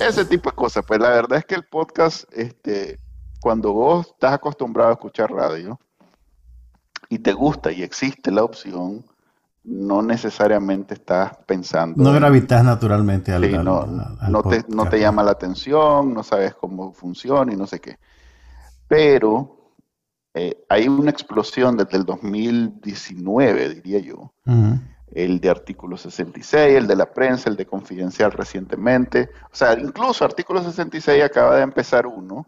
[0.00, 0.84] Ese tipo de cosas.
[0.86, 2.98] Pues la verdad es que el podcast, este,
[3.40, 5.78] cuando vos estás acostumbrado a escuchar radio
[7.08, 9.04] y te gusta y existe la opción,
[9.64, 12.02] no necesariamente estás pensando.
[12.02, 15.32] No gravitas naturalmente al, Sí, al- no, al- al no te, no te llama la
[15.32, 17.98] atención, no sabes cómo funciona y no sé qué.
[18.86, 19.72] Pero
[20.34, 24.32] eh, hay una explosión desde el 2019, diría yo.
[25.12, 29.30] El de artículo 66, el de la prensa, el de confidencial recientemente.
[29.52, 32.46] O sea, incluso artículo 66 acaba de empezar uno,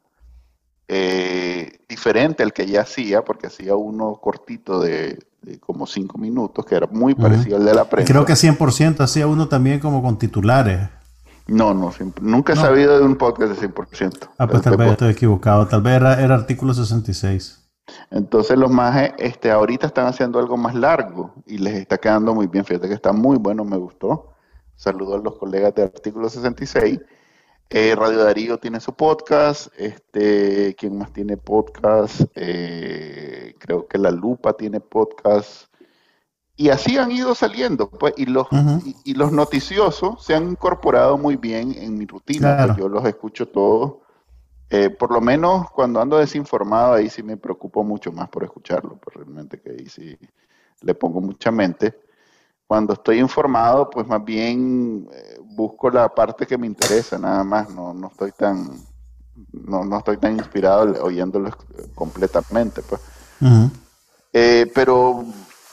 [0.89, 6.65] eh, diferente al que ya hacía, porque hacía uno cortito de, de como cinco minutos,
[6.67, 8.13] que era muy parecido al de la prensa.
[8.13, 10.89] creo que 100% hacía uno también como con titulares.
[11.47, 12.63] No, no, siempre- nunca he No.
[12.63, 14.29] sabido de un podcast de 100%.
[14.39, 15.67] Ah, pues tal vez estoy equivocado.
[15.67, 17.60] Tal vez era, era artículo 66.
[18.11, 22.47] Entonces los majes este, ahorita están haciendo algo más largo y les está quedando muy
[22.47, 22.65] bien.
[22.65, 24.35] Fíjate que está muy bueno, me gustó.
[24.77, 27.01] Saludo a los colegas de Artículo 66.
[27.73, 29.69] Eh, Radio Darío tiene su podcast.
[29.77, 32.23] Este, ¿Quién más tiene podcast?
[32.35, 35.67] Eh, creo que La Lupa tiene podcast.
[36.57, 37.89] Y así han ido saliendo.
[37.89, 38.49] Pues, y, los,
[38.85, 42.57] y, y los noticiosos se han incorporado muy bien en mi rutina.
[42.57, 42.67] Claro.
[42.75, 43.99] Pues yo los escucho todos.
[44.73, 48.97] Eh, por lo menos cuando ando desinformado, ahí sí me preocupo mucho más por escucharlo,
[48.99, 50.17] pues realmente que ahí sí
[50.83, 52.01] le pongo mucha mente.
[52.69, 57.69] Cuando estoy informado, pues más bien eh, busco la parte que me interesa, nada más,
[57.69, 58.87] no, no estoy tan
[59.53, 63.01] no, no estoy tan inspirado oyéndolo eh, completamente, pues.
[64.33, 65.25] Eh, pero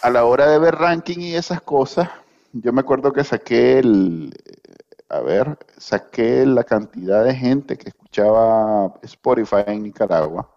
[0.02, 2.10] a la hora de ver ranking y esas cosas,
[2.54, 4.34] yo me acuerdo que saqué el,
[5.10, 8.07] a ver, saqué la cantidad de gente que escuchaba
[9.04, 10.50] Spotify en Nicaragua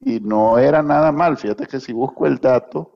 [0.00, 1.36] y no era nada mal.
[1.36, 2.92] Fíjate que si busco el dato,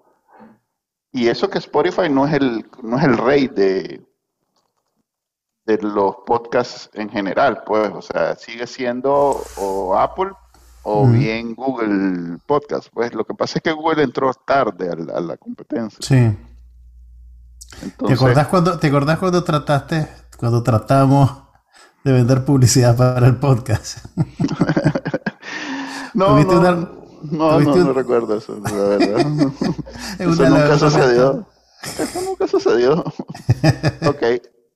[1.13, 4.07] y eso que Spotify no es el, no es el rey de,
[5.67, 10.33] de los podcasts en general, pues, o sea, sigue siendo o Apple
[10.83, 12.89] o bien Google Podcast.
[12.93, 15.99] Pues lo que pasa es que Google entró tarde a la, a la competencia.
[16.01, 16.39] Sí.
[18.07, 21.50] ¿Te acordás, cuando, ¿Te acordás cuando trataste, cuando tratamos
[22.05, 24.05] de vender publicidad para el podcast?
[26.15, 26.91] no, no, una-
[27.23, 29.21] no, recuerdo eso, la verdad.
[30.19, 31.47] Es Eso nunca sucedió.
[31.83, 33.05] Eso nunca sucedió.
[34.07, 34.23] ok.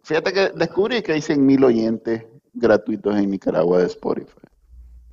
[0.02, 4.28] Fíjate que descubrí que hay 100 mil oyentes gratuitos en Nicaragua de Spotify.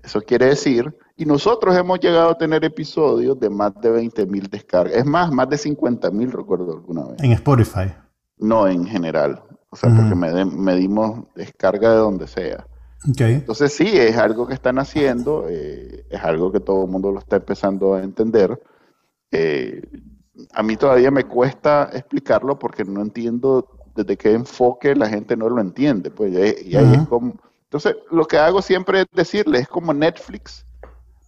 [0.04, 4.50] Eso quiere decir, Y nosotros hemos llegado a tener episodios de más de 20 mil
[4.50, 4.98] descargas.
[4.98, 7.22] Es más, más de 50 mil, recuerdo alguna vez.
[7.22, 7.94] En Spotify.
[8.40, 9.44] No, en general.
[9.72, 12.68] O sea, porque medimos descarga de donde sea.
[13.10, 13.36] Okay.
[13.36, 17.20] Entonces sí, es algo que están haciendo, eh, es algo que todo el mundo lo
[17.20, 18.62] está empezando a entender.
[19.32, 19.82] Eh,
[20.54, 25.50] a mí todavía me cuesta explicarlo porque no entiendo desde qué enfoque la gente no
[25.50, 26.12] lo entiende.
[26.12, 27.40] Pues, y, ahí es como...
[27.64, 30.66] Entonces, lo que hago siempre es decirle, es como Netflix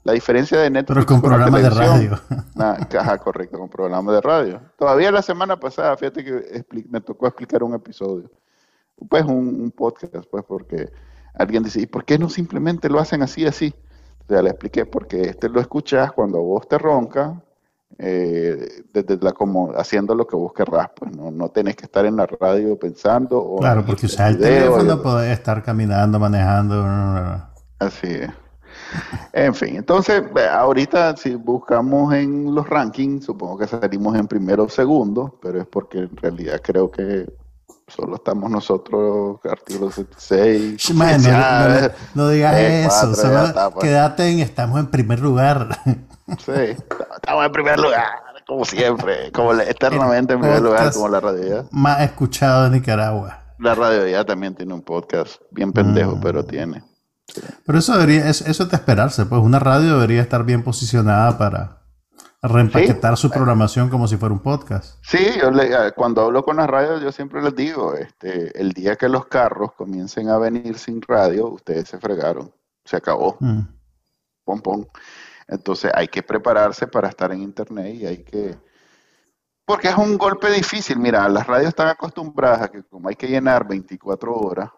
[0.03, 0.95] la diferencia de Netflix.
[0.95, 2.19] Pero con programas de radio.
[2.55, 4.61] Ah, correcto, con programas de radio.
[4.77, 8.29] Todavía la semana pasada, fíjate que me tocó explicar un episodio.
[9.09, 10.89] Pues un, podcast, pues, porque
[11.33, 13.73] alguien dice, ¿y por qué no simplemente lo hacen así, así?
[14.23, 17.41] O sea, le expliqué, porque este lo escuchas cuando vos te ronca,
[17.97, 22.05] eh, desde la como haciendo lo que vos querrás, pues no, no tenés que estar
[22.05, 23.55] en la radio pensando.
[23.59, 26.85] claro, porque usar el teléfono, podés estar caminando, manejando.
[27.79, 28.29] Así es.
[29.33, 34.69] En fin, entonces, ahorita si buscamos en los rankings, supongo que salimos en primero o
[34.69, 37.25] segundo, pero es porque en realidad creo que
[37.87, 40.93] solo estamos nosotros, artículo 76.
[42.15, 43.85] no, digas eso, solo pues.
[43.85, 45.69] quédate en estamos en primer lugar.
[46.39, 46.51] Sí,
[47.15, 48.07] estamos en primer lugar,
[48.47, 51.67] como siempre, como eternamente en primer lugar, como la radio.
[51.71, 53.39] Más escuchado de Nicaragua.
[53.59, 56.21] La radio ya también tiene un podcast, bien pendejo, mm.
[56.21, 56.81] pero tiene.
[57.65, 61.83] Pero eso debería, eso, es de esperarse, pues una radio debería estar bien posicionada para
[62.41, 64.97] reempaquetar su programación como si fuera un podcast.
[65.01, 68.97] Sí, yo eh, cuando hablo con las radios yo siempre les digo, este, el día
[68.97, 73.37] que los carros comiencen a venir sin radio, ustedes se fregaron, se acabó.
[73.39, 73.61] Mm.
[74.43, 74.85] Pom, pom.
[75.47, 78.57] Entonces hay que prepararse para estar en internet y hay que...
[79.65, 80.99] Porque es un golpe difícil.
[80.99, 84.69] Mira, las radios están acostumbradas a que como hay que llenar 24 horas,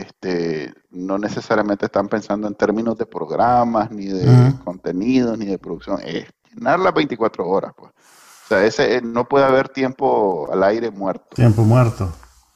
[0.00, 6.00] este, no necesariamente están pensando en términos de programas, ni de contenidos, ni de producción.
[6.04, 7.72] Es llenar las 24 horas.
[7.76, 7.90] Pues.
[7.90, 11.34] O sea, ese, eh, no puede haber tiempo al aire muerto.
[11.34, 12.12] Tiempo muerto.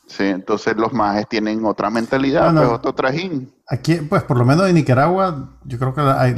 [0.07, 3.55] Sí, entonces los majes tienen otra mentalidad, pues, otro trajín.
[3.69, 6.35] Aquí, pues por lo menos en Nicaragua, yo creo que hay,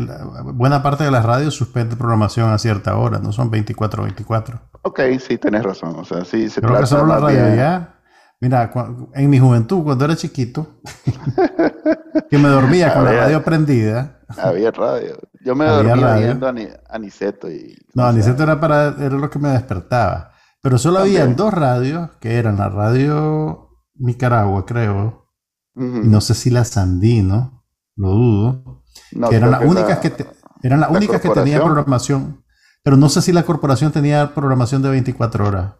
[0.52, 4.60] buena parte de las radios suspende programación a cierta hora, no son 24-24.
[4.82, 5.94] Ok, sí, tenés razón.
[5.98, 8.01] O sea, sí, se creo que solo la radio ya
[8.42, 8.72] Mira,
[9.14, 10.80] en mi juventud, cuando era chiquito,
[12.28, 14.18] que me dormía con la radio prendida.
[14.36, 15.16] Había radio.
[15.44, 16.52] Yo me dormía viendo
[16.90, 17.48] Aniceto.
[17.48, 20.32] Y, no, Aniceto era, para, era lo que me despertaba.
[20.60, 25.30] Pero solo había dos radios, que eran la radio Nicaragua, creo.
[25.76, 28.82] Y no sé si la Sandino, lo dudo.
[29.30, 30.26] que eran las únicas, que,
[30.64, 32.42] eran las únicas que tenían programación.
[32.82, 35.74] Pero no sé si la corporación tenía programación de 24 horas.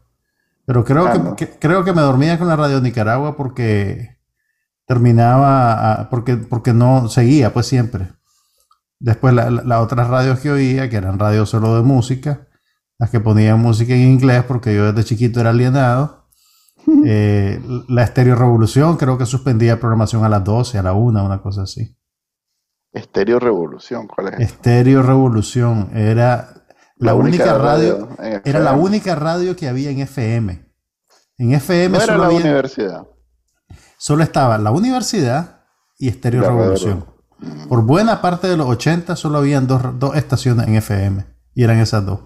[0.65, 4.19] Pero creo, que, creo que me dormía con la radio Nicaragua porque
[4.87, 8.13] terminaba, porque, porque no seguía, pues siempre.
[9.01, 12.47] Después las otras radios que oía, que eran radios solo de música,
[12.99, 16.21] las que ponían música en inglés porque yo desde chiquito era alienado.
[17.07, 21.41] Eh, la Estéreo Revolución creo que suspendía programación a las 12, a la 1, una
[21.41, 21.97] cosa así.
[22.93, 24.41] Estéreo Revolución, ¿cuál es?
[24.41, 26.62] Estéreo Revolución era
[27.03, 28.09] la, única, radio,
[28.45, 30.73] era la única radio que había en FM.
[31.39, 33.07] En FM no era la universidad.
[33.99, 35.65] Solo estaba la universidad
[35.99, 37.07] y Estéreo Revolución.
[37.69, 39.83] Por buena parte de los 80 solo habían dos,
[40.15, 42.21] estaciones en FM y eran esas dos.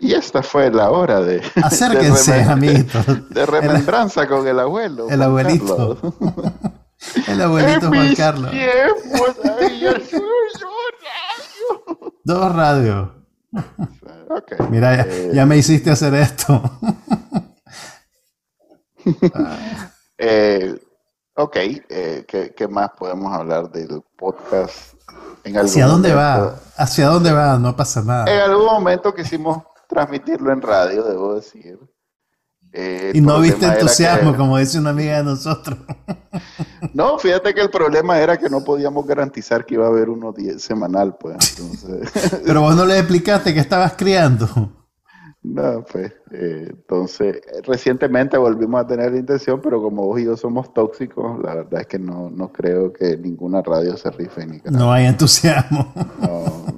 [0.00, 1.42] Y esta fue la hora de.
[1.62, 3.04] Acérquense, amiguitos.
[3.30, 5.08] De remembranza con el abuelo.
[5.08, 5.98] El abuelito.
[7.28, 8.50] el abuelito Juan Carlos.
[12.24, 13.10] Dos radios.
[14.70, 16.62] Mira, eh, ya, me hiciste hacer esto.
[20.18, 20.80] eh,
[21.34, 24.94] ok, eh, ¿qué, más podemos hablar del podcast?
[25.44, 26.60] ¿Hacia dónde va?
[26.76, 27.58] ¿Hacia dónde va?
[27.58, 28.32] No pasa nada.
[28.32, 31.78] En algún momento quisimos transmitirlo en radio, debo decir.
[32.72, 35.78] Eh, y no viste entusiasmo, como dice una amiga de nosotros.
[36.94, 40.34] No, fíjate que el problema era que no podíamos garantizar que iba a haber uno
[40.58, 41.36] semanal, pues.
[42.44, 44.48] Pero vos no le explicaste que estabas criando.
[45.42, 50.36] No, pues, eh, entonces, recientemente volvimos a tener la intención, pero como vos y yo
[50.36, 54.60] somos tóxicos, la verdad es que no, no creo que ninguna radio se rife ni
[54.70, 55.92] No hay entusiasmo.
[56.20, 56.71] No,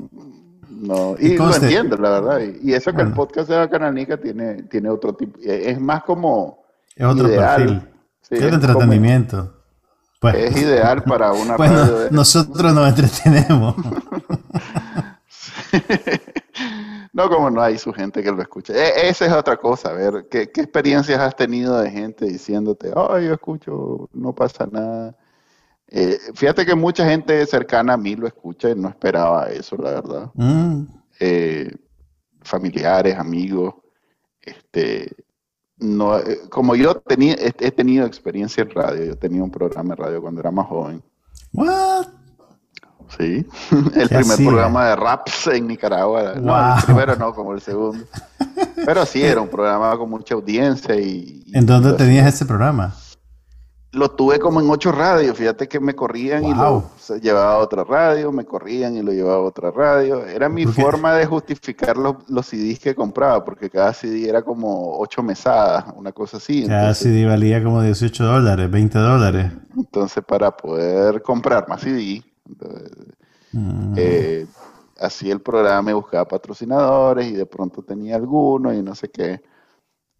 [0.87, 2.40] no, y, lo entiendo, la verdad.
[2.62, 6.62] Y, eso que el podcast de la Cananica tiene, tiene otro tipo, es más como...
[6.94, 7.88] Es otro perfil.
[8.31, 9.53] es de entretenimiento.
[10.20, 13.75] Pues, es ideal para una bueno, Nosotros nos entretenemos.
[17.12, 18.73] no, como no hay su gente que lo escuche.
[18.75, 22.92] E, esa es otra cosa, a ver, ¿qué, ¿qué, experiencias has tenido de gente diciéndote,
[22.94, 25.16] ay, yo escucho, no pasa nada?
[25.88, 29.90] Eh, fíjate que mucha gente cercana a mí lo escucha y no esperaba eso, la
[29.90, 30.31] verdad.
[30.35, 30.83] Mm.
[31.20, 31.70] Eh,
[32.42, 33.75] familiares, amigos,
[34.40, 35.14] este,
[35.79, 39.94] no, eh, como yo tenía, he, he tenido experiencia en radio, yo tenía un programa
[39.94, 41.03] de radio cuando era más joven.
[41.53, 42.07] What?
[43.18, 44.47] Sí, el ¿Qué primer hacía?
[44.49, 46.35] programa de raps en Nicaragua.
[46.37, 46.77] No, Wow.
[46.79, 48.05] el primero no, como el segundo.
[48.85, 51.42] Pero sí, era un programa con mucha audiencia y...
[51.47, 52.94] y ¿En dónde tenías ese programa?
[53.94, 57.59] Lo tuve como en ocho radios, fíjate que me corrían y lo se llevaba a
[57.59, 60.24] otra radio, me corrían y lo llevaba a otra radio.
[60.26, 64.98] Era mi forma de justificar los, los CDs que compraba, porque cada CD era como
[64.98, 66.66] ocho mesadas, una cosa así.
[66.66, 69.52] Cada Entonces, CD valía como 18 dólares, 20 dólares.
[69.76, 72.90] entonces, para poder comprar más CD, entonces,
[73.52, 73.94] Mm.
[73.96, 74.46] eh,
[74.98, 79.40] hacía el programa, me buscaba patrocinadores y de pronto tenía alguno y no sé qué.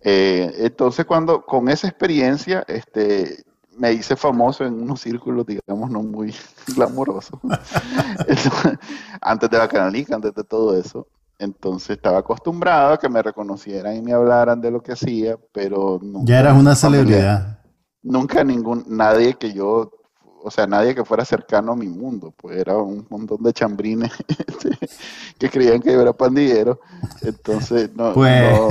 [0.01, 3.45] Eh, entonces, cuando con esa experiencia, este,
[3.77, 6.35] me hice famoso en unos círculos, digamos, no muy
[6.77, 7.39] glamorosos.
[9.21, 11.07] Antes de Bacanalica, antes de todo eso.
[11.39, 15.99] Entonces estaba acostumbrado a que me reconocieran y me hablaran de lo que hacía, pero
[16.01, 17.59] nunca Ya eras una celebridad.
[18.03, 19.91] Nunca ningún, nadie que yo,
[20.47, 24.13] o sea, nadie que fuera cercano a mi mundo, pues era un montón de chambrines
[25.39, 26.81] que creían que yo era pandillero,
[27.23, 28.31] entonces no, Pues.
[28.35, 28.69] no,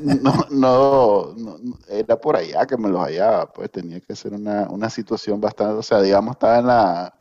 [0.00, 1.56] no, no, no-
[1.88, 5.74] era por allá que me los hallaba, pues tenía que ser una, una situación bastante,
[5.74, 7.14] o sea, digamos, estaba en la,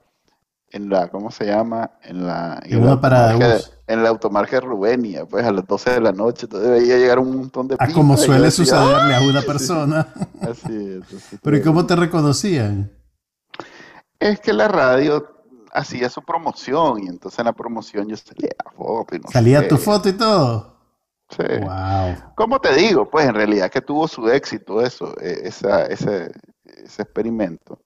[0.72, 1.92] en la, ¿cómo se llama?
[2.04, 6.02] En la, En de automarca en la automarca de Rubenia, pues a las 12 de
[6.02, 9.40] la noche, entonces veía llegar un montón de Ah, como suele decía, sucederle a una
[9.40, 10.08] "Ay, sí, persona.
[10.42, 12.92] Así es, entonces, Pero ¿y cómo te reconocían?
[14.20, 15.28] Es que la radio
[15.72, 19.34] hacía su promoción y entonces en la promoción yo salía a foto y no sé
[19.34, 20.76] Salía tu foto y todo.
[21.30, 21.44] Sí.
[21.62, 22.34] Wow.
[22.36, 23.10] ¿Cómo te digo?
[23.10, 26.32] Pues en realidad que tuvo su éxito eso, esa, ese,
[26.64, 27.80] ese experimento.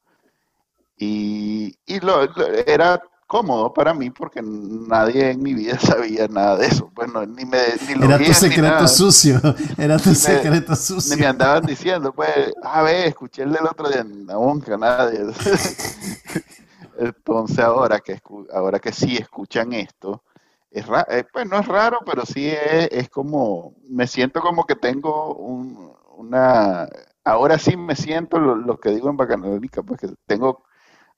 [0.96, 6.58] Y, y lo, lo- era cómodo para mí porque nadie en mi vida sabía nada
[6.58, 6.92] de eso.
[6.94, 9.40] Bueno, ni me ni lo Era tu ni secreto sucio.
[9.78, 11.18] Era tu Ni me- secreto Ni sucio.
[11.18, 15.22] me andaban diciendo, pues, a ver, escuché el del otro día, nunca nadie.
[16.98, 20.24] Entonces ahora que escu- ahora que sí escuchan esto,
[20.70, 24.76] es eh, pues no es raro, pero sí es, es como, me siento como que
[24.76, 26.88] tengo un- una,
[27.24, 30.64] ahora sí me siento lo, lo que digo en Bacanalica, pues que tengo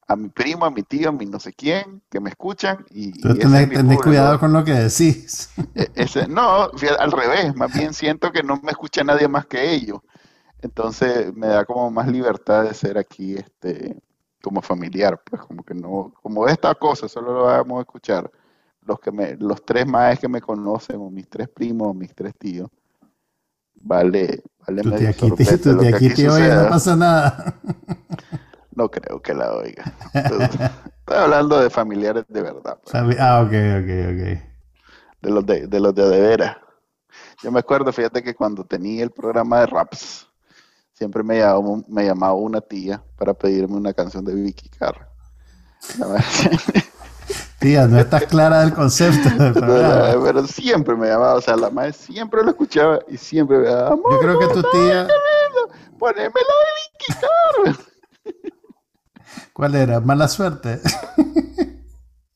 [0.07, 3.11] a mi primo, a mi tío, a mi no sé quién, que me escuchan y,
[3.29, 5.49] ese tenés, tenés cuidado con lo que decís.
[5.75, 9.73] E- Ese, no, al revés, más bien siento que no me escucha nadie más que
[9.73, 9.99] ellos.
[10.61, 14.01] Entonces me da como más libertad de ser aquí, este,
[14.41, 18.29] como familiar, pues como que no, como esta cosa, solo lo vamos a escuchar
[18.81, 22.13] los que me, los tres más que me conocen, o mis tres primos, o mis
[22.13, 22.69] tres tíos.
[23.75, 26.63] Vale, vale medio sorbete lo que aquí oye, suceda.
[26.63, 27.55] no pasa nada.
[28.75, 29.83] No creo que la oiga.
[30.13, 30.59] Entonces,
[30.99, 32.77] estoy hablando de familiares de verdad.
[32.83, 33.19] pues.
[33.19, 34.39] Ah, ok, ok, ok.
[35.21, 36.57] de los de, de los de, de veras.
[37.41, 40.27] Yo me acuerdo, fíjate que cuando tenía el programa de raps,
[40.93, 45.09] siempre me llamaba, me llamaba una tía para pedirme una canción de Vicky Carr.
[47.59, 49.53] Tía, no estás clara del concepto del.
[50.23, 53.95] Pero siempre me llamaba, o sea, la madre siempre lo escuchaba y siempre me daba,
[53.95, 55.07] Yo creo que tu tía,
[55.97, 57.75] poneme la de Vicky Carr.
[59.53, 59.99] ¿cuál era?
[59.99, 60.79] Mala suerte.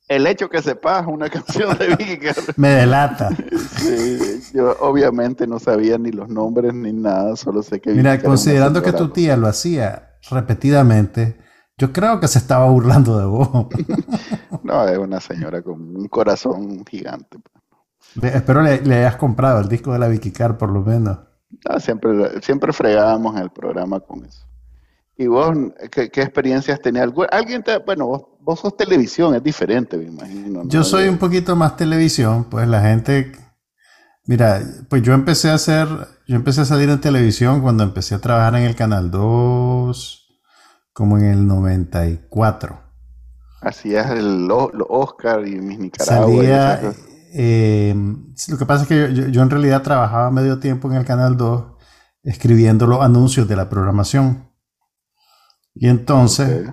[0.08, 2.36] El hecho que sepas una canción de Vicky Carr.
[2.56, 3.30] Me delata.
[3.78, 8.82] Sí, yo obviamente no sabía ni los nombres ni nada, solo sé que Mira, considerando
[8.82, 11.38] que tu tía lo hacía repetidamente,
[11.78, 13.50] yo creo que se estaba burlando de vos.
[14.64, 17.38] No, es una señora con un corazón gigante.
[18.16, 21.20] Le- Espero le, le hayas comprado el disco de la Vicky Carr, por lo menos.
[21.66, 24.47] Ah, siempre, siempre fregábamos en el programa con eso.
[25.18, 25.56] ¿Y vos
[25.92, 27.04] qué, qué experiencias tenías?
[27.04, 30.64] ¿Algún- ¿Alguien te, bueno, vos, vos sos televisión, es diferente, me imagino.
[30.64, 30.70] ¿no?
[30.70, 33.32] Yo soy un poquito más televisión, pues la gente,
[34.26, 35.88] mira, pues yo empecé a hacer,
[36.28, 40.40] yo empecé a salir en televisión cuando empecé a trabajar en el Canal 2,
[40.94, 42.80] como en el 94.
[43.62, 46.28] Hacías el o- los Oscar y mis Nicaragua.
[46.28, 46.94] Salía,
[47.34, 47.96] eh,
[48.50, 51.06] lo que pasa es que yo, yo- yo en realidad trabajaba medio tiempo en el
[51.06, 51.74] Canal 2
[52.24, 54.47] escribiendo los anuncios de la programación.
[55.80, 56.70] Y entonces.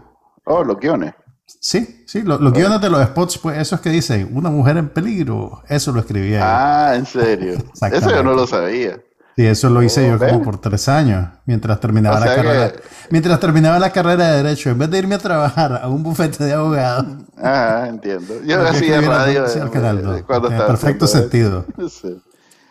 [0.46, 1.14] Oh, los guiones.
[1.46, 4.88] sí, sí, lo- los guiones de los spots, pues esos que dicen, una mujer en
[4.88, 6.44] peligro, eso lo escribía yo.
[6.46, 7.54] Ah, en serio.
[7.92, 8.98] Eso yo no lo sabía.
[9.36, 10.44] Sí, eso lo hice Oh, yo como ¿ves?
[10.44, 12.72] por tres años, mientras terminaba O la que- carrera.
[13.10, 16.44] Mientras terminaba la carrera de Derecho, en vez de irme a trabajar a un bufete
[16.44, 18.32] de abogados, Ah, entiendo.
[18.44, 21.64] Yo hacía radio anuncios al Canal 2, cuando en estaba perfecto sentido.
[21.90, 22.16] Sí.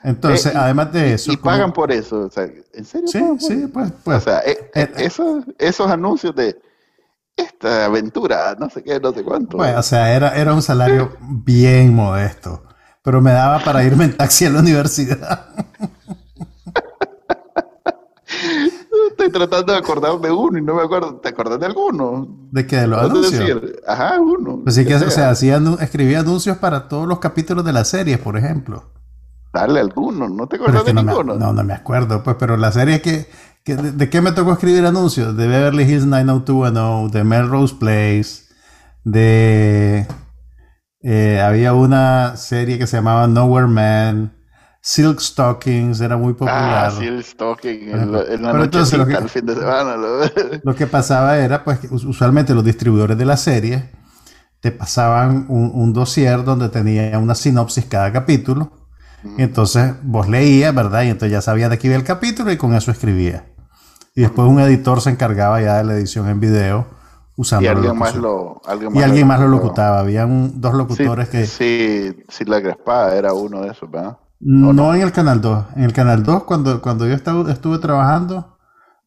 [0.04, 2.22] Entonces, Eh, además de eso, Y pagan por eso.
[2.28, 2.44] O sea,
[2.74, 3.08] ¿En serio?
[3.12, 3.70] Sí, sí, eso?
[3.74, 4.24] pues, O pues.
[4.24, 5.06] sea, eh, eh, Eh, eh.
[5.06, 6.60] esos, esos anuncios de
[7.38, 9.58] esta aventura, no sé qué, no sé cuánto.
[9.58, 12.64] Bueno, o sea, era, era un salario bien modesto,
[13.04, 15.48] pero me daba para irme en taxi a la universidad.
[19.12, 21.16] Estoy tratando de acordarme de uno y no me acuerdo.
[21.20, 22.28] ¿Te acordás de alguno?
[22.52, 22.78] ¿De qué?
[22.78, 23.62] ¿De los ¿Puedes anuncios?
[23.62, 23.82] decir?
[23.88, 24.64] Ajá, uno.
[24.64, 25.12] Pues sí que, que o sea.
[25.12, 28.92] sea, hacía anu- escribía anuncios para todos los capítulos de las series, por ejemplo.
[29.54, 31.34] Dale alguno, ¿no te acuerdas de no, me, ninguno?
[31.34, 33.28] no, no me acuerdo, pues, pero la serie que,
[33.64, 35.36] que de, de qué me tocó escribir anuncios?
[35.38, 38.44] De Beverly Hills 90210, de Melrose Place,
[39.04, 40.08] de...
[41.02, 44.34] eh, había una serie que se llamaba Nowhere Man,
[44.82, 46.88] Silk Stockings, era muy popular.
[46.88, 49.96] Ah, sí, el stalking en, la- Pero entonces lo que- el fin de semana.
[49.96, 50.22] lo-
[50.64, 53.92] Lo que pasaba era, pues, que us- usualmente los distribuidores de la serie
[54.62, 58.83] te pasaban un, un dossier donde tenía una sinopsis cada capítulo.
[59.38, 61.04] Y entonces vos leías, ¿verdad?
[61.04, 63.44] Y entonces ya sabías de qué iba el capítulo y con eso escribías.
[64.16, 66.88] Y después un editor se encargaba ya de la edición en video
[67.36, 69.50] usando y alguien más lo alguien Y alguien más lo locutaba.
[69.50, 70.00] locutaba.
[70.00, 71.52] Habían dos Sí, locutores que...
[71.58, 74.18] sí, sí, la Grespada era uno de esos, ¿verdad?
[74.40, 75.66] No, en el Canal 2.
[75.76, 78.58] En el Canal 2, cuando, cuando yo estaba, estuve trabajando,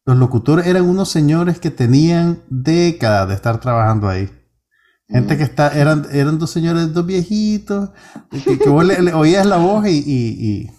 [0.05, 4.31] los locutores eran unos señores que tenían décadas de estar trabajando ahí.
[5.09, 7.91] Gente que está, eran, eran dos señores, dos viejitos,
[8.29, 10.27] que, que vos le, le oías la voz y, y,
[10.65, 10.71] y,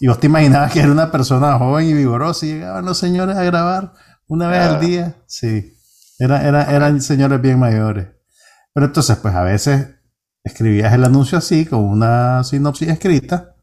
[0.00, 3.36] y vos te imaginabas que era una persona joven y vigorosa y llegaban los señores
[3.36, 3.94] a grabar
[4.26, 4.78] una vez al Ah.
[4.80, 5.16] día.
[5.26, 5.72] Sí,
[6.18, 8.08] era, era, eran señores bien mayores.
[8.74, 9.88] Pero entonces, pues a veces
[10.42, 13.54] escribías el anuncio así, con una sinopsis escrita,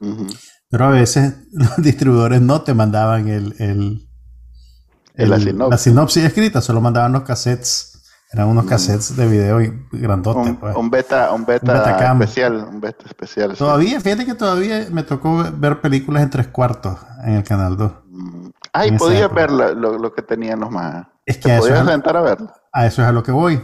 [0.00, 0.28] Ujú.
[0.68, 4.08] pero a veces los distribuidores no te mandaban el, el,
[5.16, 5.70] La el- sinopsis.
[5.70, 7.88] la sinopsis escrita, solo mandaban los cassettes.
[8.32, 10.50] Eran unos cassettes de video y- grandotes.
[10.50, 10.76] Un, pues.
[10.76, 13.52] un beta, un beta, especial, un beta especial.
[13.52, 13.58] sí.
[13.58, 17.92] Todavía, fíjate que todavía me tocó ver películas en tres cuartos en el Canal 2.
[18.08, 18.46] Mm.
[18.72, 19.40] Ay, en esa podía época.
[19.40, 21.06] ver lo, lo que tenían los más.
[21.26, 22.52] Es que ¿Te a eso, podías sentar a verlo?
[22.72, 23.60] a eso es a lo que voy.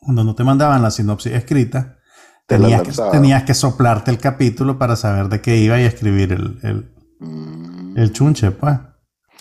[0.00, 1.98] Cuando no te mandaban la sinopsis escrita,
[2.46, 3.12] Te tenías que, lanzaban.
[3.12, 7.98] tenías que soplarte el capítulo para saber de qué iba y escribir el, el, Mm.
[7.98, 8.78] el chunche, pues.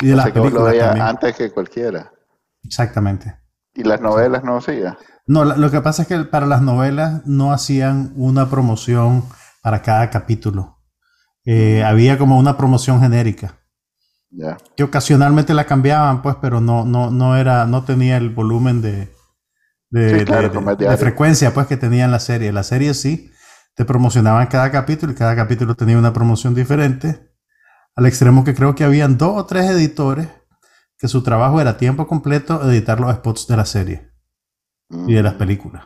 [0.02, 2.12] Y de O las sea que lo películas antes que cualquiera.
[2.64, 3.39] Exactamente.
[3.76, 4.97] Y las novelas no hacía.
[5.28, 9.24] No, lo que pasa es que para las novelas no hacían una promoción
[9.61, 10.78] para cada capítulo.
[11.45, 13.55] Eh, había como una promoción genérica.
[14.76, 19.11] Que ocasionalmente la cambiaban, pues, pero no, no, no era, no tenía el volumen de,
[19.89, 20.97] de, Sí, claro, de- como es de diario.
[20.99, 22.51] frecuencia, pues, que tenía en la serie.
[22.51, 23.32] La serie sí,
[23.76, 27.32] te promocionaban cada capítulo y cada capítulo tenía una promoción diferente.
[27.95, 30.28] Al extremo que creo que habían dos o tres editores
[31.00, 34.12] que su trabajo era a tiempo completo editar los spots de la serie
[35.08, 35.38] y de las Mm.
[35.38, 35.86] películas.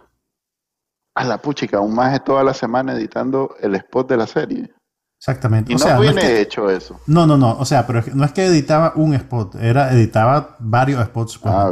[1.16, 4.74] A la puchica, un maje toda la semana editando el spot de la serie.
[5.20, 5.72] Exactamente.
[5.72, 7.00] Y O no sea, no, es viene que- hecho eso.
[7.08, 7.52] no, no, no.
[7.58, 11.38] O sea, pero es que- no es que editaba un spot, era editaba varios spots
[11.38, 11.72] pues, Ah,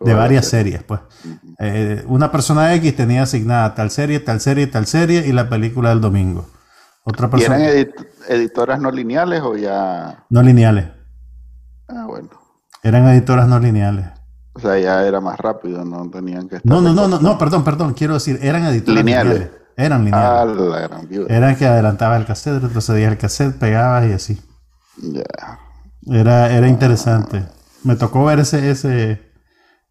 [0.00, 0.72] de varias serie.
[0.72, 0.82] series.
[0.82, 1.00] Pues.
[1.60, 5.90] Eh, una persona X tenía asignada tal serie, tal serie, tal serie y la película
[5.90, 6.46] del domingo.
[7.04, 10.26] Otra ¿Y eran persona edit- editoras no lineales o ya?
[10.28, 10.86] no lineales.
[11.88, 12.28] Ah, bueno.
[12.82, 14.06] Eran editoras no lineales.
[14.54, 16.70] O sea, ya era más rápido, no tenían que estar.
[16.70, 17.94] No, no, no, no, no, perdón, perdón.
[17.94, 19.32] Quiero decir, eran editoras Lineales.
[19.34, 19.60] lineales.
[19.76, 20.56] Eran Ah, lineales.
[20.70, 21.34] la gran viuda.
[21.34, 24.40] Eran que adelantabas el cassette, retrocedías el cassette, pegabas y así.
[24.98, 25.22] Ya.
[26.06, 27.46] Era, era interesante.
[27.84, 29.22] Me tocó ver ese, ese,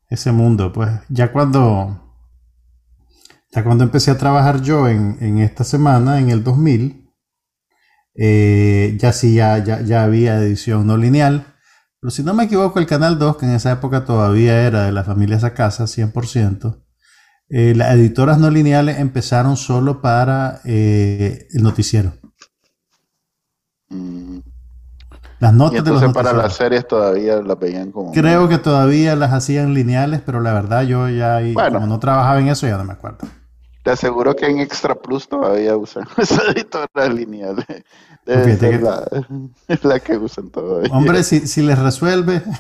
[0.10, 0.90] ese mundo, pues.
[1.10, 2.14] Ya cuando,
[3.52, 7.10] ya cuando empecé a trabajar yo en, en esta semana, en el 2000,
[8.16, 11.46] eh, ya sí, ya, ya, ya había edición no lineal.
[12.02, 14.92] Pero si no me equivoco, el Canal 2, que en esa época todavía era de
[14.92, 16.82] la familia Sacasa, 100%,
[17.50, 22.14] eh, las editoras no lineales empezaron solo para eh, el noticiero.
[23.90, 24.40] Mm.
[25.40, 28.12] Las Y notas de los entonces para las series todavía las veían como.
[28.12, 31.80] Creo que todavía las hacían lineales, pero la verdad yo ya, ahí, Bueno.
[31.80, 33.28] como no trabajaba en eso, ya no me acuerdo.
[33.84, 37.66] Te aseguro que en Extra Plus todavía usan esa editora lineal.
[38.26, 39.04] Debe ser que- la,
[39.68, 40.92] es la que usan todavía.
[40.94, 42.42] Hombre, si, si les resuelve,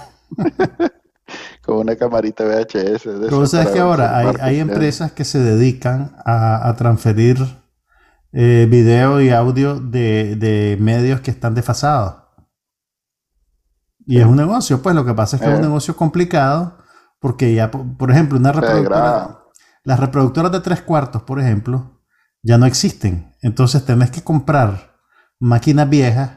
[1.64, 3.04] Con una camarita VHS.
[3.04, 7.38] de pero sabes que ahora hay, hay empresas que se dedican a, a transferir
[8.32, 12.16] eh, video y audio de, de medios que están desfasados.
[14.08, 15.68] Y es un negocio, pues lo que pasa es que es un Eh.
[15.68, 16.78] negocio complicado,
[17.20, 19.39] porque ya, por, por ejemplo, una reproductora.
[19.84, 22.02] Las reproductoras de tres cuartos, por ejemplo,
[22.44, 23.36] ya no existen.
[23.42, 24.96] Entonces tenés que comprar
[25.40, 26.32] máquinas viejas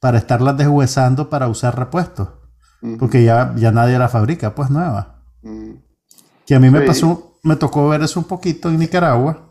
[0.00, 2.28] para estarlas deshuesando para usar repuestos.
[2.98, 5.22] Porque ya, ya nadie la fabrica, pues nueva.
[6.46, 6.86] Que a mí me Sí.
[6.86, 9.50] pasó, me tocó ver eso un poquito en Nicaragua,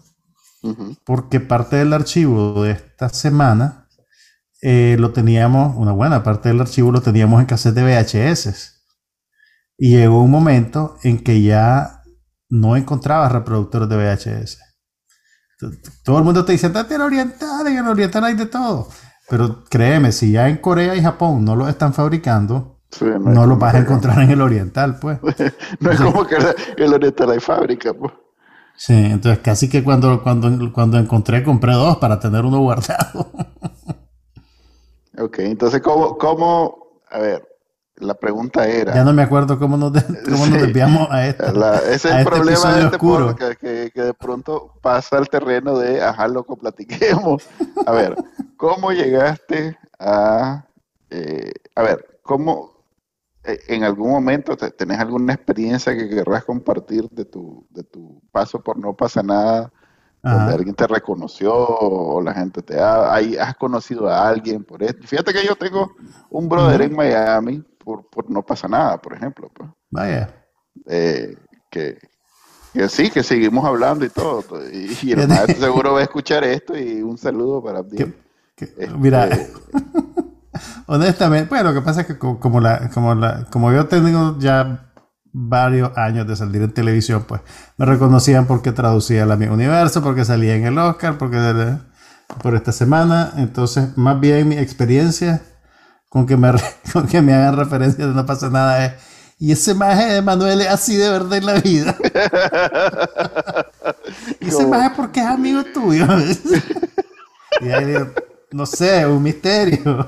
[1.06, 3.88] porque parte del archivo de esta semana
[4.62, 8.82] eh, lo teníamos, una buena parte del archivo lo teníamos en cassette de VHS.
[9.78, 11.99] Y llegó un momento en que ya
[12.50, 14.60] no encontraba reproductores de VHS.
[16.04, 18.88] Todo el mundo te dice, date en oriental, en el oriental hay de todo.
[19.30, 23.58] Pero créeme, si ya en Corea y Japón no lo están fabricando, Sí, no, lo
[23.58, 25.20] vas a encontrar en el oriental, pues.
[25.80, 26.38] No es como que
[26.78, 28.12] el oriental hay fábrica, pues.
[28.76, 33.32] Sí, entonces casi que cuando, cuando, cuando encontré, compré dos para tener uno guardado.
[35.22, 37.46] Ok, entonces, ¿cómo, cómo, a ver,
[38.00, 40.66] la pregunta era, ya no me acuerdo cómo nos, de- cómo nos Sí.
[40.66, 41.52] desviamos a esto.
[41.54, 43.28] la- ese es el este problema de este oscuro.
[43.28, 47.44] podcast, que, que de pronto pasa al terreno de, ajá, loco, platiquemos.
[47.86, 48.16] A ver,
[48.58, 50.66] ¿cómo llegaste a,
[51.10, 52.72] eh, a ver, cómo,
[53.44, 58.22] eh, en algún momento te- tenés alguna experiencia que querrás compartir de tu, de tu
[58.32, 59.72] paso por No Pasa Nada?
[60.22, 64.84] donde alguien te reconoció o la gente te ha, ahí has conocido a alguien por
[64.84, 65.08] esto.
[65.08, 65.94] Fíjate que yo tengo
[66.30, 70.30] un brother en Miami por, por no pasa nada, por ejemplo, pues, Vaya.
[70.86, 71.36] eh,
[71.72, 71.98] que,
[72.74, 74.44] que sí, que seguimos hablando y todo.
[74.44, 77.82] todo, Y, y el maestro seguro va a escuchar esto y un saludo para.
[77.84, 78.14] Que-
[78.56, 79.28] que- Este, mira,
[80.86, 84.38] honestamente, bueno, lo que pasa es que co- como, la, como, la, como yo tengo
[84.40, 84.92] ya
[85.32, 87.42] varios años de salir en televisión, pues
[87.78, 91.38] me reconocían porque traducía la Mi Universo, porque salía en el Oscar, porque
[92.44, 93.32] por esta semana.
[93.38, 95.42] Entonces, más bien mi experiencia
[96.10, 96.52] con que me,
[96.94, 98.94] con que me hagan referencia de no pasa nada es.
[99.42, 101.96] Y ese maje de Manuel es así de verdad en la vida.
[104.42, 106.06] y ese Como- maje porque es amigo tuyo.
[107.62, 108.08] y ahí digo,
[108.52, 110.08] no sé, un misterio.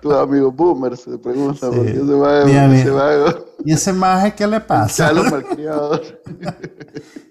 [0.00, 1.76] tu amigo Boomer se pregunta Sí.
[1.76, 2.82] por qué se va, Mira, mira.
[2.84, 3.34] se va
[3.66, 5.08] ¿Y ese maje qué le pasa?
[5.08, 6.00] Chalo malcriado.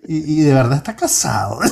[0.05, 1.59] Y, y de verdad está casado.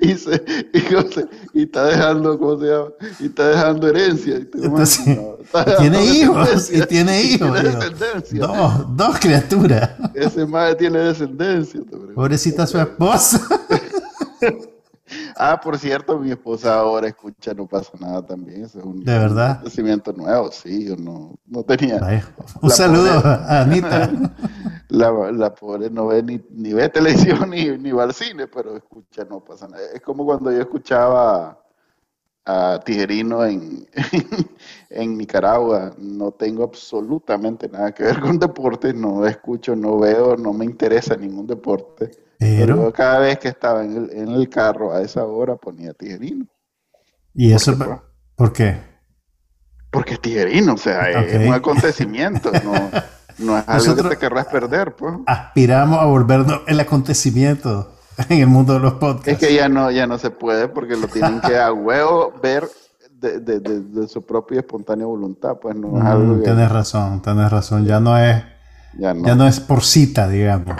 [0.00, 2.88] y, se, y, ¿cómo se- y está dejando, ¿cómo se llama?
[3.18, 4.36] Y está dejando herencia.
[4.36, 6.84] Entonces, "No, está y tiene hijos, descendencia".
[6.84, 7.52] y tiene hijos.
[7.52, 8.46] Tiene digo, descendencia.
[8.46, 9.90] dos, dos criaturas.
[10.14, 11.80] Ese madre tiene descendencia.
[12.14, 13.40] Pobrecita su esposa.
[15.36, 18.64] Ah, por cierto, mi esposa ahora escucha No pasa nada también.
[18.64, 19.60] Eso es un, ¿De verdad?
[19.64, 20.84] un nuevo, sí.
[20.86, 22.22] Yo no, no tenía.
[22.60, 24.08] Un saludo a Anita.
[24.90, 28.76] La, la pobre no ve ni, ni ve televisión ni, ni va al cine, pero
[28.76, 29.82] escucha, no pasa nada.
[29.94, 31.60] Es como cuando yo escuchaba
[32.44, 33.86] a Tijerino en,
[34.90, 35.94] en Nicaragua.
[35.98, 41.16] No tengo absolutamente nada que ver con deportes, no escucho, no veo, no me interesa
[41.16, 42.10] ningún deporte.
[42.38, 45.92] Pero Pero, cada vez que estaba en el, en el carro a esa hora ponía
[45.92, 46.46] Tijerino.
[47.34, 48.00] ¿y eso ¿Por qué,
[48.34, 48.90] por qué?
[49.90, 52.90] Porque es Tijerino, o sea, es un acontecimiento, no,
[53.40, 55.14] no es algo Nosotros- que te querrás perder, pues.
[55.26, 57.92] Aspiramos a volvernos el acontecimiento
[58.28, 59.28] en el mundo de los podcasts.
[59.28, 62.68] Es que ya no, ya no se puede porque lo tienen que a huevo ver
[63.12, 66.72] de, de- de- de su propia espontánea voluntad, pues no es algo Mm, que Tienes
[66.72, 67.84] razón, tienes razón.
[67.84, 68.42] Ya no es,
[68.98, 70.74] ya no, ya no es por cita, digamos.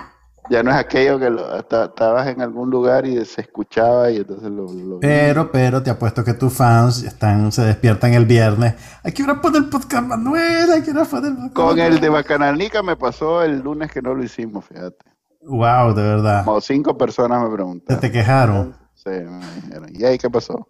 [0.51, 4.17] Ya no es aquello que lo- hasta- estabas en algún lugar y se escuchaba y
[4.19, 8.75] entonces lo, lo- Pero, pero te apuesto que tus fans están, se despiertan el viernes.
[9.03, 11.55] Hay que hora poner el podcast Manuel, hay que hora poner el podcast.
[11.55, 14.99] con el de Bacananica me pasó el lunes que no lo hicimos, fíjate.
[15.43, 16.45] Wow, de verdad.
[16.45, 18.01] Como cinco personas me preguntaron.
[18.01, 18.77] te quejaron.
[18.95, 19.89] Sí, me dijeron.
[19.95, 20.69] ¿Y ahí qué pasó?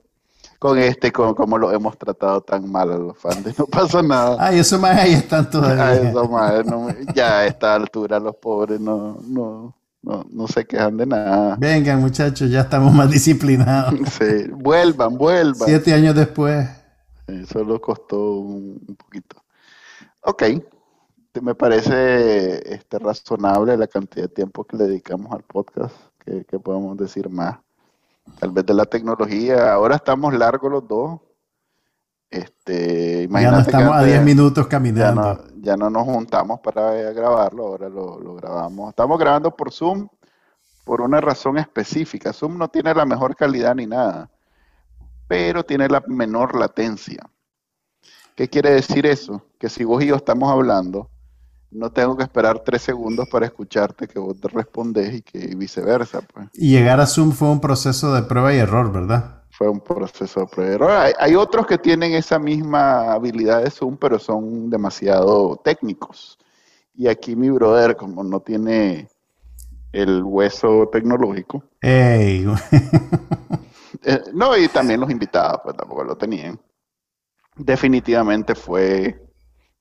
[0.61, 4.37] Con este, con cómo lo hemos tratado tan mal a los fans, no pasa nada.
[4.39, 5.95] Ay, eso más ahí están todavía.
[6.11, 10.67] eso, madre, no me- ya a esta altura los pobres no, no, no, no se
[10.67, 11.57] quejan de nada.
[11.59, 13.95] Vengan, muchachos, ya estamos más disciplinados.
[14.19, 15.67] Sí, vuelvan, vuelvan.
[15.67, 16.69] Siete años después.
[17.27, 19.43] Sí, solo costó un, un poquito.
[20.23, 20.43] Ok,
[21.41, 26.59] me parece este, razonable la cantidad de tiempo que le dedicamos al podcast, que, que
[26.59, 27.57] podemos decir más.
[28.39, 31.21] Tal vez de la tecnología, ahora estamos largos los dos.
[32.31, 35.23] Este, Ya no imagínate estamos a antes- 10 minutos ya caminando.
[35.35, 38.91] no, ya no nos juntamos para eh, grabarlo, ahora lo, lo grabamos.
[38.91, 40.09] Estamos grabando por Zoom
[40.85, 42.33] por una razón específica.
[42.33, 44.31] Zoom no tiene la mejor calidad ni nada,
[45.27, 47.29] pero tiene la menor latencia.
[48.37, 49.43] ¿Qué quiere decir eso?
[49.59, 51.11] Que si vos y yo estamos hablando,
[51.71, 56.21] no tengo que esperar tres segundos para escucharte que vos te respondes y que viceversa.
[56.23, 56.49] Pues.
[56.55, 59.43] Y llegar a Zoom fue un proceso de prueba y error, ¿verdad?
[59.51, 60.91] Fue un proceso de prueba y error.
[60.91, 66.39] Hay, hay otros que tienen esa misma habilidad de Zoom, pero son demasiado técnicos.
[66.95, 69.09] Y aquí mi brother, como no tiene
[69.93, 72.47] el hueso tecnológico, Ey,
[74.05, 76.61] eh, no, y también los invitados, pues tampoco lo tenían.
[77.57, 79.30] Definitivamente fue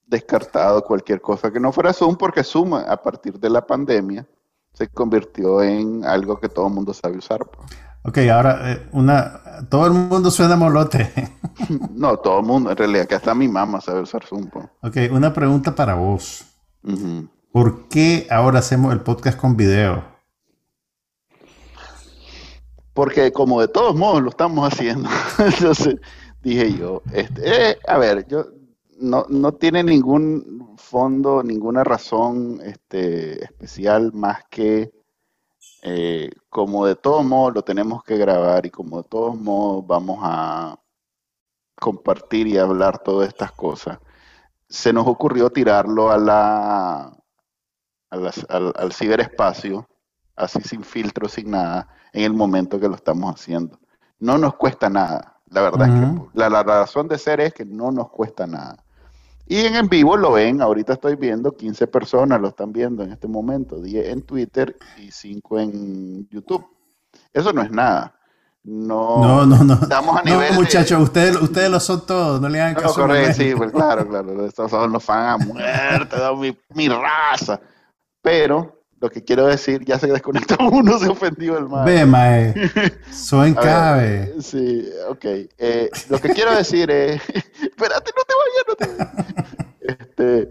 [0.10, 4.28] descartado cualquier cosa que no fuera Zoom, porque Zoom a partir de la pandemia
[4.74, 7.46] se convirtió en algo que todo el mundo sabe usar.
[7.46, 7.70] pues.
[8.04, 11.12] Ok, ahora, eh, una, todo el mundo suena molote.
[11.94, 14.48] no, todo el mundo, en realidad, que hasta mi mamá sabe usar Zoom.
[14.48, 14.66] pues.
[14.82, 16.46] ok, una pregunta para vos.
[17.52, 20.04] ¿Por qué ahora hacemos el podcast con video?
[22.94, 25.96] Porque como de todos modos lo estamos haciendo, entonces
[26.42, 28.46] dije yo, este, eh, a ver, yo
[29.00, 34.92] no, no tiene ningún fondo, ninguna razón este, especial más que
[35.84, 40.20] eh, como de todos modos lo tenemos que grabar y como de todos modos vamos
[40.24, 40.80] a
[41.76, 44.00] compartir y hablar todas estas cosas,
[44.70, 47.18] se nos ocurrió tirarlo a la,
[48.10, 49.88] a las- al, al ciberespacio,
[50.36, 53.80] así sin filtro, sin nada, en el momento que lo estamos haciendo.
[54.20, 55.40] No nos cuesta nada.
[55.48, 58.84] La verdad es que la, la razón de ser es que no nos cuesta nada.
[59.50, 63.12] Y en, en vivo lo ven, ahorita estoy viendo, 15 personas lo están viendo en
[63.12, 66.66] este momento, 10 en Twitter y 5 en YouTube.
[67.34, 68.16] Eso no es nada.
[68.64, 69.74] No, No, no, no.
[69.74, 72.82] Estamos a No, nivel de- muchachos, ustedes, ustedes lo son todos, no le hagan no,
[72.82, 72.94] caso.
[73.02, 74.46] correcto, sí, pues claro, claro.
[74.46, 77.60] Estos son los fans a muerte, da mi, mi raza.
[78.22, 81.86] Pero lo que quiero decir, ya se desconectó uno, se ofendió el mal.
[81.86, 82.54] Ve, mae.
[83.12, 84.36] Soy cabe.
[84.42, 85.24] Sí, ok.
[85.58, 87.22] Eh, lo que quiero decir es.
[87.30, 89.39] Espérate, no te vayas, no te vayas.
[90.20, 90.50] Este,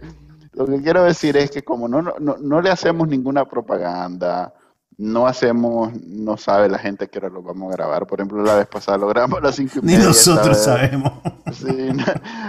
[0.55, 4.53] lo que quiero decir es que, como no, no, no le hacemos ninguna propaganda,
[4.97, 8.07] no hacemos, no sabe la gente que ahora lo vamos a grabar.
[8.07, 10.59] Por ejemplo, la vez pasada lo grabamos a las cinco y Ni media, esta nosotros
[10.59, 11.13] sabemos.
[11.53, 11.91] Sí,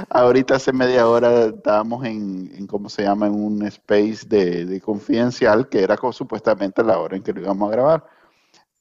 [0.09, 3.27] ahorita hace media hora estábamos en, en, ¿cómo se llama?
[3.27, 7.69] En un space de, de confidencial que era supuestamente la hora en que lo íbamos
[7.69, 8.05] a grabar.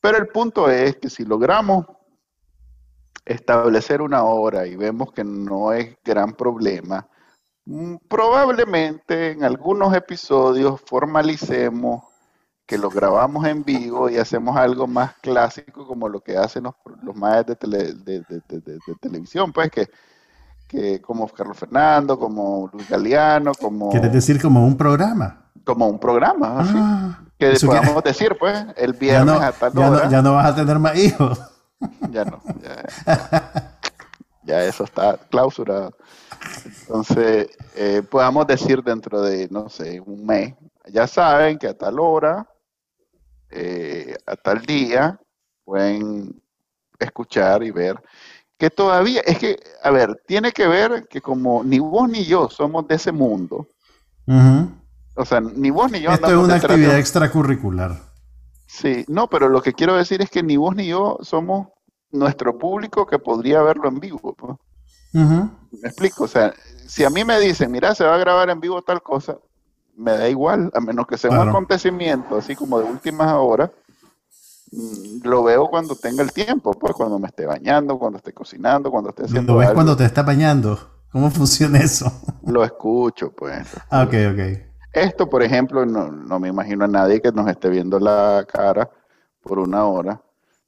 [0.00, 1.84] Pero el punto es que si logramos
[3.26, 7.06] establecer una hora y vemos que no es gran problema,
[8.08, 12.02] probablemente en algunos episodios formalicemos
[12.66, 16.74] que lo grabamos en vivo y hacemos algo más clásico como lo que hacen los,
[17.02, 19.88] los maestros de, tele- de- televisión, pues que,
[20.66, 25.44] que como Carlos Fernando, como Luis Galeano, como, ¿Quieres decir como un programa?
[25.64, 26.74] como un programa, así.
[26.76, 30.10] Ah, que eso podamos quiere- decir, pues, el ya, viernes no, a tal ya, no,
[30.10, 31.38] ya no vas a tener más hijos.
[32.10, 33.76] Ya no, ya,
[34.44, 35.92] ya eso está clausurado.
[36.82, 40.54] Entonces, eh, podamos decir dentro de, no sé, un mes,
[40.90, 42.48] ya saben que a tal hora,
[43.50, 45.18] eh, a tal día,
[45.64, 46.40] pueden
[46.98, 48.00] escuchar y ver.
[48.56, 52.48] Que todavía, es que, a ver, tiene que ver que como ni vos ni yo
[52.48, 53.68] somos de ese mundo,
[55.14, 57.96] o sea, ni vos ni yo Esto es una de actividad extracurricular.
[58.66, 61.68] Sí, no, pero lo que quiero decir es que ni vos ni yo somos
[62.10, 64.60] nuestro público que podría verlo en vivo.
[65.12, 66.52] Me explico, o sea,
[66.86, 69.36] si a mí me dicen, mira, se va a grabar en vivo tal cosa,
[69.96, 73.70] me da igual, a menos que sea un acontecimiento así como de últimas horas,
[74.70, 78.90] mm, lo veo cuando tenga el tiempo, pues cuando me esté bañando, cuando esté cocinando,
[78.90, 80.78] cuando esté haciendo Lo ves algo, cuando te está bañando.
[81.10, 82.12] ¿Cómo funciona eso?
[82.46, 83.66] lo escucho, pues.
[83.90, 84.68] Ah, ok, ok.
[84.92, 88.88] Esto, por ejemplo, no, no me imagino a nadie que nos esté viendo la cara
[89.42, 90.20] por una hora,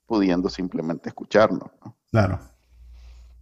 [0.06, 1.70] pudiendo simplemente escucharnos.
[1.84, 1.96] ¿no?
[2.10, 2.38] Claro.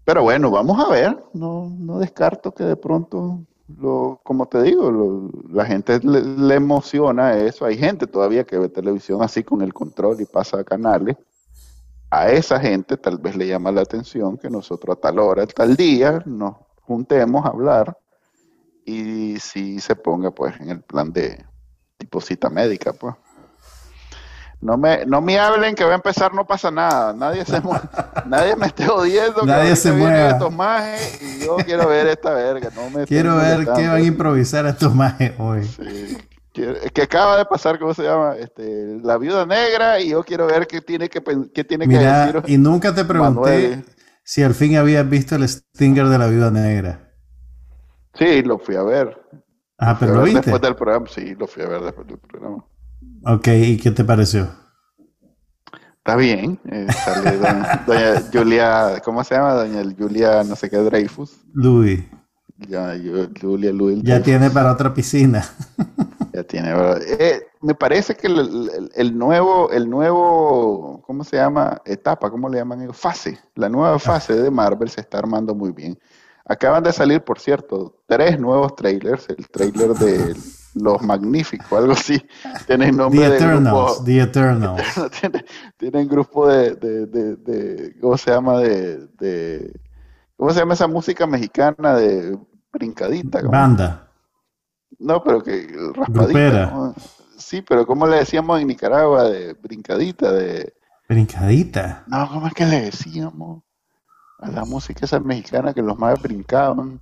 [0.09, 1.23] Pero bueno, vamos a ver.
[1.35, 3.45] No, no descarto que de pronto,
[3.79, 7.67] lo, como te digo, la gente le, emociona eso.
[7.67, 11.15] Hay gente todavía que ve televisión así con el control y pasa a canales.
[12.09, 15.77] A esa gente tal vez le llama la atención que nosotros a tal hora, tal
[15.77, 16.55] día, nos
[16.85, 17.95] juntemos a hablar
[18.87, 21.45] y si se ponga pues en el plan de
[21.99, 23.15] tipo cita médica, pues.
[24.61, 27.13] No me, no me hablen que va a empezar, no pasa nada.
[27.13, 27.63] Nadie se
[28.27, 29.45] nadie me esté odiando.
[29.45, 30.31] Nadie se mueva.
[30.31, 32.71] estos majes y yo quiero ver esta verga.
[32.75, 35.65] No me Quiero ver qué van a improvisar estos majes hoy.
[35.65, 36.19] Sí.
[36.53, 38.35] Que acaba de pasar, ¿cómo se llama?
[38.37, 41.23] Este, la viuda negra y yo quiero ver qué tiene que,
[41.55, 42.43] qué tiene que decir.
[42.47, 43.85] y nunca te pregunté Manuel.
[44.25, 47.13] si al fin habías visto el Stinger de la Viuda Negra.
[48.15, 49.17] Sí, lo fui a ver.
[49.79, 50.41] Ah, pero lo ver viste.
[50.41, 52.65] Después del programa, sí, lo fui a ver después del programa.
[53.25, 54.49] Ok, ¿y qué te pareció?
[55.99, 56.59] Está bien.
[56.71, 59.55] eh, sale doña, doña Julia, ¿cómo se llama?
[59.55, 61.37] Doña Julia, no sé qué, Dreyfus.
[61.53, 62.01] Louis,
[62.69, 64.03] Ya, yo- Julia Louis.
[64.03, 65.45] ya tiene para otra piscina.
[66.31, 66.71] Ya tiene.
[67.19, 71.81] Eh, me parece que el, el- el nuevo, el nuevo, ¿cómo se llama?
[71.85, 72.93] Etapa, ¿cómo le llaman?
[72.95, 73.39] Fase.
[73.57, 75.99] La nueva fase de Marvel se está armando muy bien.
[76.45, 79.27] Acaban de salir, por cierto, tres nuevos trailers.
[79.31, 80.37] El trailer de
[80.75, 82.23] Los Magníficos, algo así.
[82.67, 83.65] Tiene nombre The de Eternals,
[83.97, 84.83] grupo, The Eternals.
[85.21, 85.45] tiene,
[85.77, 88.59] tienen grupo de, de, de, de- ¿cómo se llama?
[88.61, 89.73] De,
[90.37, 92.39] ¿cómo se llama esa música mexicana de
[92.73, 93.41] brincadita?
[93.41, 93.53] ¿Cómo?
[93.53, 94.09] Banda.
[94.99, 96.93] No, pero que raspadita.
[97.37, 99.25] Sí, pero ¿cómo le decíamos en Nicaragua?
[99.25, 100.73] De brincadita, de...
[101.09, 102.05] Brincadita.
[102.09, 103.63] No, ¿cómo es que le decíamos?
[104.41, 107.01] A la música esa mexicana que los más brincaban.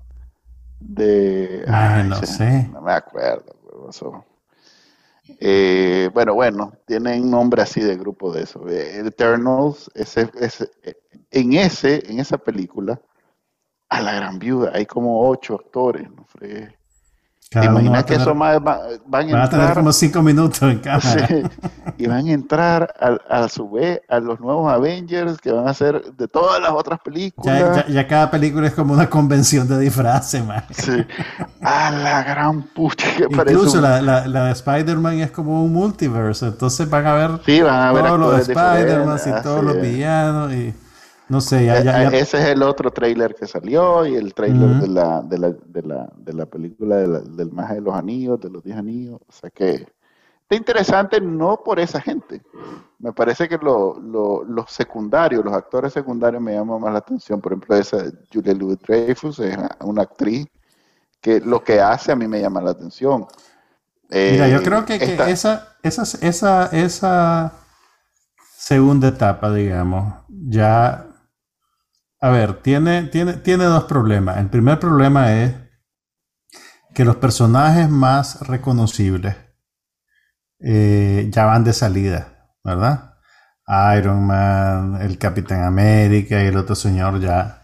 [0.79, 1.64] De.
[1.67, 2.69] Ay, ay, no se- sé.
[2.73, 3.56] No me acuerdo.
[3.91, 4.24] Eso-
[5.41, 8.68] Eh, bueno, bueno, tienen nombre así de grupo de eso.
[8.68, 10.31] Eh, Eternals, ese,
[10.85, 10.95] eh,
[11.31, 13.01] en ese, en esa película,
[13.91, 16.27] a la gran viuda, hay como ocho actores, ¿no?
[17.49, 19.72] ¿Te Cada uno va imaginas a que tener, esos más van, van van a tener
[19.74, 21.26] como cinco minutos en cámara.
[21.28, 21.42] Sí,
[21.97, 25.72] y van a entrar a, a su vez a los nuevos Avengers que van a
[25.72, 27.61] ser de todas las otras películas.
[27.61, 30.64] Ya, ya- ya cada película es como una convención de disfraces, man.
[30.70, 31.07] Sí.
[31.62, 35.62] A la gran pucha que parece Incluso un- la, la, la de Spider-Man es como
[35.64, 39.62] un multiverse, entonces van a ver Sí, van a ver todos los Spider-Man y todos
[39.64, 40.74] los villanos y
[41.29, 44.14] no sé, ya, Eh, ya, eh, ya- Ese es el otro trailer que salió y
[44.14, 44.81] el trailer Ujú.
[44.83, 47.95] de, la, de, la, de, la, de la película de la- del Maje de los
[47.95, 49.20] Anillos, de los 10 Anillos.
[49.27, 49.72] O sea que
[50.43, 52.43] está interesante no por esa gente.
[52.99, 57.41] Me parece que lo- lo- los secundarios, los actores secundarios me llaman más la atención.
[57.41, 57.99] Por ejemplo, esa
[58.33, 60.47] Julia Louis Dreyfus es una actriz
[61.20, 63.27] que lo que hace a mí me llama la atención.
[64.09, 67.53] Mira, Eh, yo creo que, que esta- esa, esa, esa, esa
[68.57, 71.06] segunda etapa, digamos, ya,
[72.21, 74.39] a ver, tiene, tiene, tiene dos problemas.
[74.39, 75.55] El primer problema es
[76.95, 79.37] que los personajes más reconocibles
[80.61, 83.14] eh, ya van de salida, ¿verdad?
[83.99, 87.62] Iron Man, el Capitán América y el otro señor ya,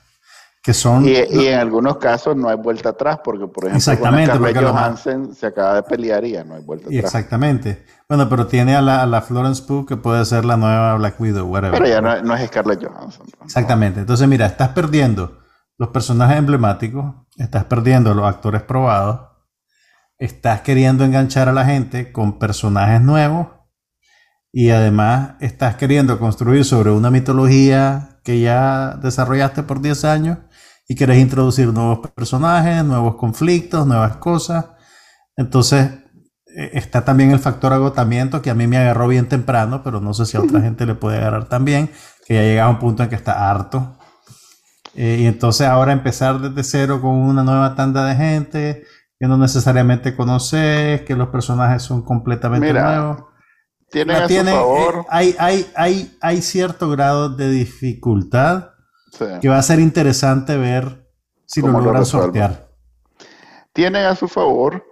[0.63, 1.07] que son...
[1.07, 4.59] Y, y en algunos casos no hay vuelta atrás, porque por ejemplo, Exactamente, con porque
[4.59, 7.05] Johansson se acaba de pelear y ya no hay vuelta atrás.
[7.05, 7.85] Exactamente.
[8.13, 11.19] Bueno, pero tiene a la, a la Florence Pugh que puede ser la nueva Black
[11.19, 11.79] Widow, whatever.
[11.81, 13.27] Pero ya no, no es Scarlett Johansson.
[13.39, 13.47] ¿no?
[13.47, 14.01] Exactamente.
[14.01, 15.39] Entonces, mira, estás perdiendo
[15.79, 17.07] los personajes emblemáticos,
[17.39, 19.31] estás perdiendo los actores probados,
[20.19, 23.47] estás queriendo enganchar a la gente con personajes nuevos
[24.53, 30.39] y además estás queriendo construir sobre una mitología que ya desarrollaste por 10 años
[30.87, 34.67] y quieres introducir nuevos personajes, nuevos conflictos, nuevas cosas.
[35.35, 36.02] Entonces,
[36.55, 40.27] está también el factor agotamiento que a mí me agarró bien temprano, pero no sé
[40.27, 41.91] si a otra gente le puede agarrar también,
[42.27, 43.97] que ya llega a un punto en que está harto.
[44.95, 48.85] Eh, y entonces ahora empezar desde cero con una nueva tanda de gente
[49.19, 53.25] que no necesariamente conoces, que los personajes son completamente Mira, nuevos.
[53.91, 55.07] Tienen La a tiene- su eh, favor.
[55.11, 58.71] hay, hay, hay, hay cierto grado de dificultad
[59.13, 59.25] sí.
[59.41, 61.07] que va a ser interesante ver
[61.47, 62.69] si lo logran sortear.
[63.73, 64.85] Tienen a su favor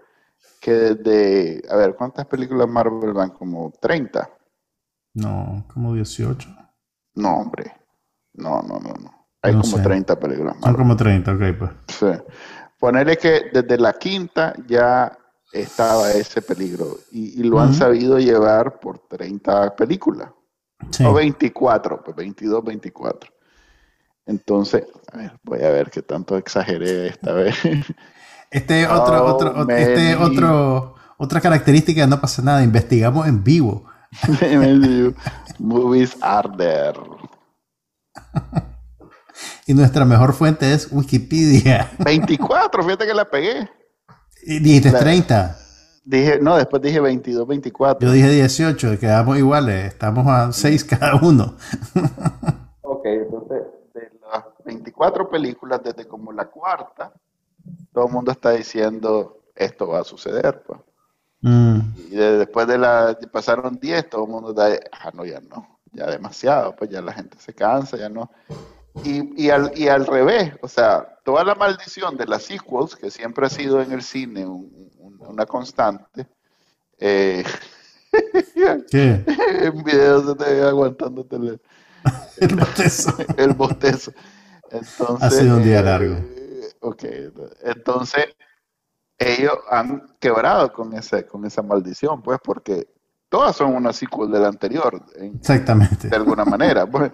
[0.61, 1.63] que desde.
[1.71, 3.31] A ver, ¿cuántas películas Marvel van?
[3.31, 4.31] Como 30.
[5.15, 6.49] No, como 18.
[7.15, 7.73] No, hombre.
[8.35, 8.95] No, no, no.
[8.95, 9.27] no.
[9.43, 9.83] Hay No como sé.
[9.83, 10.77] 30 películas Son Marvel.
[10.77, 11.71] como 30, ok, pues.
[11.89, 12.07] Sí.
[12.79, 15.17] Ponerle que desde la quinta ya
[15.53, 17.79] estaba ese peligro y, y lo han Ujú.
[17.79, 20.31] sabido llevar por 30 películas.
[20.91, 21.05] Sí.
[21.05, 23.31] O 24, pues 22, 24.
[24.27, 27.57] Entonces, a ver, voy a ver qué tanto exageré esta vez.
[28.51, 33.85] Este otro, Oh, otro, ot- este otro, otra característica, no pasa nada, investigamos en vivo.
[35.59, 36.99] Movies are there.
[39.67, 41.93] Y nuestra mejor fuente es Wikipedia.
[41.99, 43.71] 24, fíjate que la pegué.
[44.45, 45.57] Y dijiste La- 30.
[46.05, 48.07] Dije, no, después dije 22, 24.
[48.07, 51.55] Yo dije 18, quedamos iguales, estamos a 6 cada uno.
[52.83, 53.63] Ok, entonces,
[53.95, 57.13] de las 24 películas, desde como la cuarta,
[57.93, 60.63] todo el mundo está diciendo esto va a suceder.
[60.67, 60.81] Pues.
[61.43, 65.41] Mm, Y de- después de la, pasaron 10, todo el mundo está, ah, no, ya
[65.41, 68.31] no, ya demasiado, pues ya la gente se cansa, ya no.
[69.05, 73.11] Y, y, al, y al revés, o sea, toda la maldición de las sequels, que
[73.11, 76.27] siempre ha sido en el cine un- un- una constante,
[76.99, 77.45] eh,
[78.91, 79.25] ¿Qué?
[79.63, 81.61] en videos se te ve aguantándote el,
[82.41, 83.15] El bostezo.
[83.37, 84.13] el bostezo.
[84.71, 86.17] Entonces, Ha sido un día eh, largo.
[86.81, 87.05] Ok,
[87.63, 88.27] entonces
[89.19, 92.89] ellos han quebrado con ese, con esa maldición, pues, porque
[93.29, 96.09] todas son una sequel de la anterior, en- Exactamente.
[96.09, 97.13] de alguna manera, pues,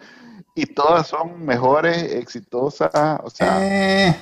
[0.54, 4.16] y todas son mejores, exitosas, o sea, Eh,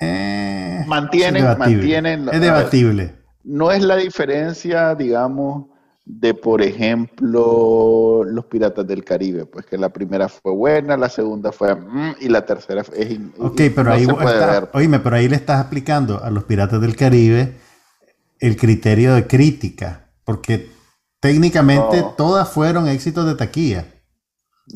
[0.00, 1.76] eh, Mantienen- es debatible.
[2.00, 3.14] mantienen- Es debatible.
[3.42, 5.66] no es la diferencia, digamos,
[6.06, 11.50] de, por ejemplo, los Piratas del Caribe, pues que la primera fue buena, la segunda
[11.52, 14.70] fue mm, y la tercera es in- Ok, pero no ahí ver.
[14.74, 17.56] oíme, pero ahí le estás aplicando a los piratas del Caribe
[18.38, 20.70] el criterio de crítica, porque
[21.20, 22.08] técnicamente No.
[22.16, 23.86] todas fueron éxitos de taquilla.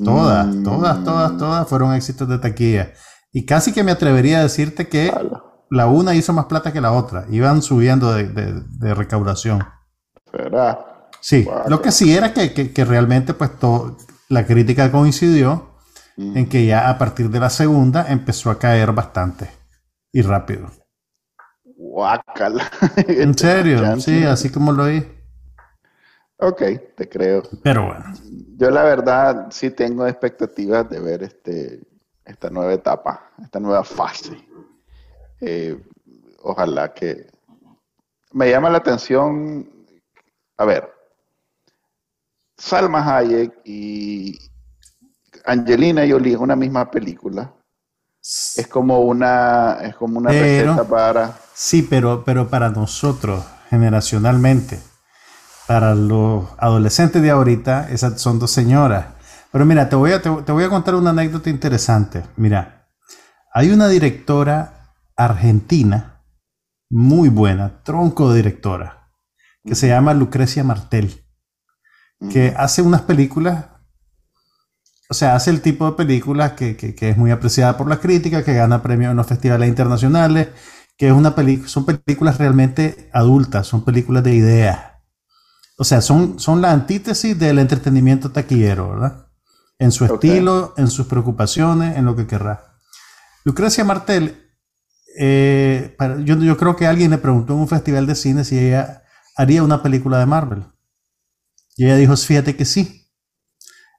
[0.02, 2.92] Todas, Mm, todas, todas, todas fueron éxitos de taquilla.
[3.32, 6.80] Y casi que me atrevería a decirte que ala, la una hizo más plata que
[6.80, 7.26] la otra.
[7.30, 9.62] Iban subiendo de, de- de recaudación.
[10.30, 10.78] ¿será?
[11.28, 13.98] Sí, lo que sí era que, que- que realmente pues to-
[14.30, 15.74] la crítica coincidió
[16.16, 19.50] en que ya a partir de la segunda empezó a caer bastante
[20.10, 20.70] y rápido.
[21.76, 22.64] Guácala.
[22.96, 25.06] En serio, sí, así como lo oí.
[26.38, 26.62] Ok,
[26.96, 27.42] te creo.
[27.62, 28.04] Pero bueno.
[28.56, 31.80] Yo la verdad sí tengo expectativas de ver este,
[32.24, 34.34] esta nueva etapa, esta nueva fase.
[35.42, 35.76] Eh,
[36.42, 37.26] ojalá que...
[38.32, 39.68] Me llama la atención,
[40.58, 40.97] a ver,
[42.59, 44.36] Salma Hayek y
[45.46, 47.54] Angelina Jolie en una misma película.
[48.56, 51.38] Es como una, es como una Pero- receta para...
[51.54, 54.80] Sí, pero, pero para nosotros, generacionalmente,
[55.66, 59.06] para los adolescentes de ahorita, esas son dos señoras.
[59.50, 62.22] Pero mira, te voy a, te, te voy a contar una anécdota interesante.
[62.36, 62.88] Mira,
[63.52, 66.22] hay una directora argentina
[66.90, 69.11] muy buena, tronco de directora,
[69.64, 71.24] que se llama Lucrecia Martel,
[72.30, 73.66] que hace unas películas,
[75.10, 77.98] o sea, hace el tipo de películas que, que- que es muy apreciada por la
[78.00, 80.48] crítica, que gana premios en los festivales internacionales,
[80.96, 84.80] que es una peli- son películas realmente adultas, son películas de ideas.
[85.78, 89.26] O sea, son, son la antítesis del entretenimiento taquillero, ¿verdad?
[89.78, 92.74] En su estilo, en sus preocupaciones, en lo que querrá.
[93.44, 94.44] Lucrecia Martel,
[95.18, 98.58] eh, para- yo, yo creo que alguien le preguntó en un festival de cine si
[98.58, 99.04] ella
[99.36, 100.64] haría una película de Marvel.
[101.78, 103.08] Y ella dijo, fíjate que sí.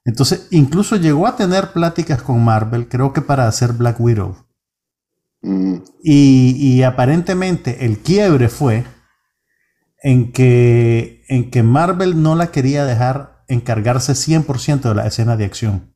[0.05, 4.35] Entonces, incluso llegó a tener pláticas con Marvel, creo que para hacer Black Widow.
[5.41, 8.85] Mm, Y, y aparentemente el quiebre fue
[10.01, 15.45] en que, en que Marvel no la quería dejar encargarse 100% de la escena de
[15.45, 15.93] acción.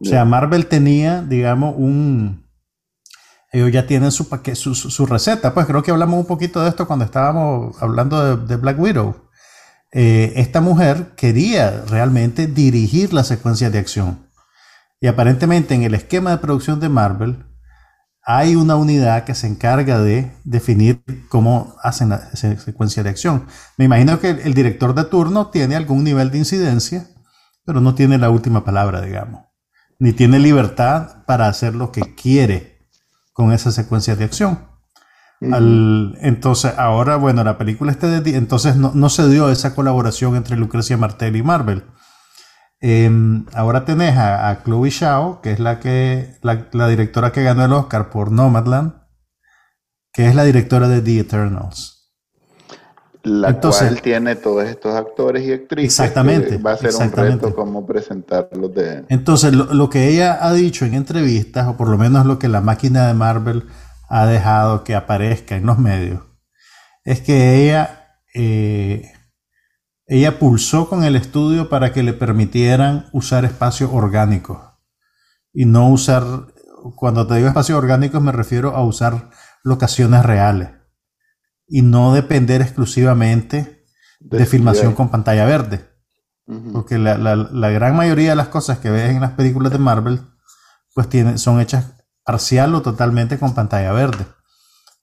[0.00, 0.24] O sea.
[0.24, 2.46] Marvel tenía, digamos, un...
[3.52, 5.54] Ellos ya tienen su, paque- su, su- su receta.
[5.54, 9.29] Pues creo que hablamos un poquito de esto cuando estábamos hablando de, de Black Widow.
[9.92, 14.26] Eh, esta mujer quería realmente dirigir la secuencia de acción.
[15.00, 17.46] Y aparentemente en el esquema de producción de Marvel
[18.22, 23.46] hay una unidad que se encarga de definir cómo hacen la se- secuencia de acción.
[23.78, 27.08] Me imagino que el director de turno tiene algún nivel de incidencia,
[27.64, 29.44] pero no tiene la última palabra, digamos.
[29.98, 32.86] Ni tiene libertad para hacer lo que quiere
[33.32, 34.69] con esa secuencia de acción.
[35.52, 38.36] Al- entonces, ahora, bueno, la película está de...
[38.36, 41.84] Entonces no, no se dio esa colaboración entre Lucrecia Martel y Marvel.
[42.82, 47.42] Em, ahora tenés a, a Chloe Zhao, que es la, que, la, la directora que
[47.42, 48.94] ganó el Oscar por Nomadland,
[50.12, 52.10] que es la directora de The Eternals.
[53.22, 56.00] la Entonces- cual tiene todos estos actores y actrices.
[56.00, 59.04] Exactamente, Va a ser un reto cómo presentarlos de...
[59.08, 62.48] Entonces, lo, lo que ella ha dicho en entrevistas, o por lo menos lo que
[62.48, 63.64] la máquina de Marvel
[64.10, 66.22] ha dejado que aparezca en los medios,
[67.04, 69.12] es que ella, eh,
[70.06, 74.58] ella pulsó con el estudio para que le permitieran usar espacios orgánicos
[75.52, 76.24] y no usar,
[76.96, 79.30] cuando te digo espacios orgánicos me refiero a usar
[79.62, 80.70] locaciones reales
[81.66, 83.84] y no depender exclusivamente
[84.20, 85.88] de, de filmación con pantalla verde.
[86.72, 89.78] Porque la, la- la gran mayoría de las cosas que ves en las películas de
[89.78, 90.20] Marvel,
[90.94, 91.06] pues
[91.40, 91.99] son hechas
[92.30, 94.26] parcial o totalmente con pantalla verde.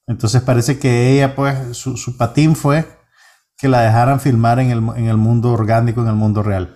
[0.07, 2.85] Entonces parece que ella, pues, su, su patín fue
[3.57, 6.75] que la dejaran filmar en el, en el mundo orgánico, en el mundo real.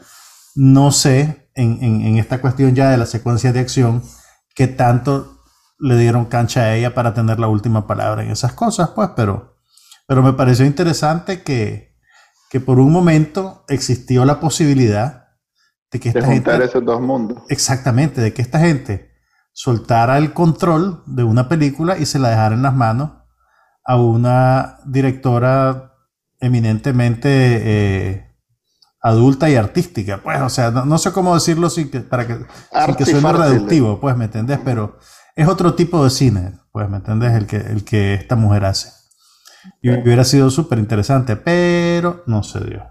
[0.56, 4.04] No sé, en, en- en esta cuestión ya de la secuencia de acción,
[4.56, 5.42] qué tanto
[5.80, 9.56] le dieron cancha a ella para tener la última palabra en esas cosas, pues, pero,
[10.08, 11.96] pero me pareció interesante que,
[12.50, 15.30] que por un momento existió la posibilidad
[15.92, 17.42] de que De esta juntar gente, esos dos mundos.
[17.50, 19.11] exactamente, de que esta gente
[19.54, 23.12] soltara el control de una película y se la dejara en las manos
[23.86, 25.94] a una directora
[26.40, 28.36] eminentemente eh,
[29.02, 30.22] adulta y artística.
[30.24, 32.38] Pues, o sea, no, no sé cómo decirlo sin que, para que,
[32.86, 34.60] sin que suene reductivo, pues, ¿me entendés?
[34.64, 34.98] Pero
[35.36, 37.34] es otro tipo de cine, pues, ¿me entendés?
[37.34, 38.90] El que, el que esta mujer hace.
[39.82, 42.84] Y hubiera sido súper interesante, pero no se dio.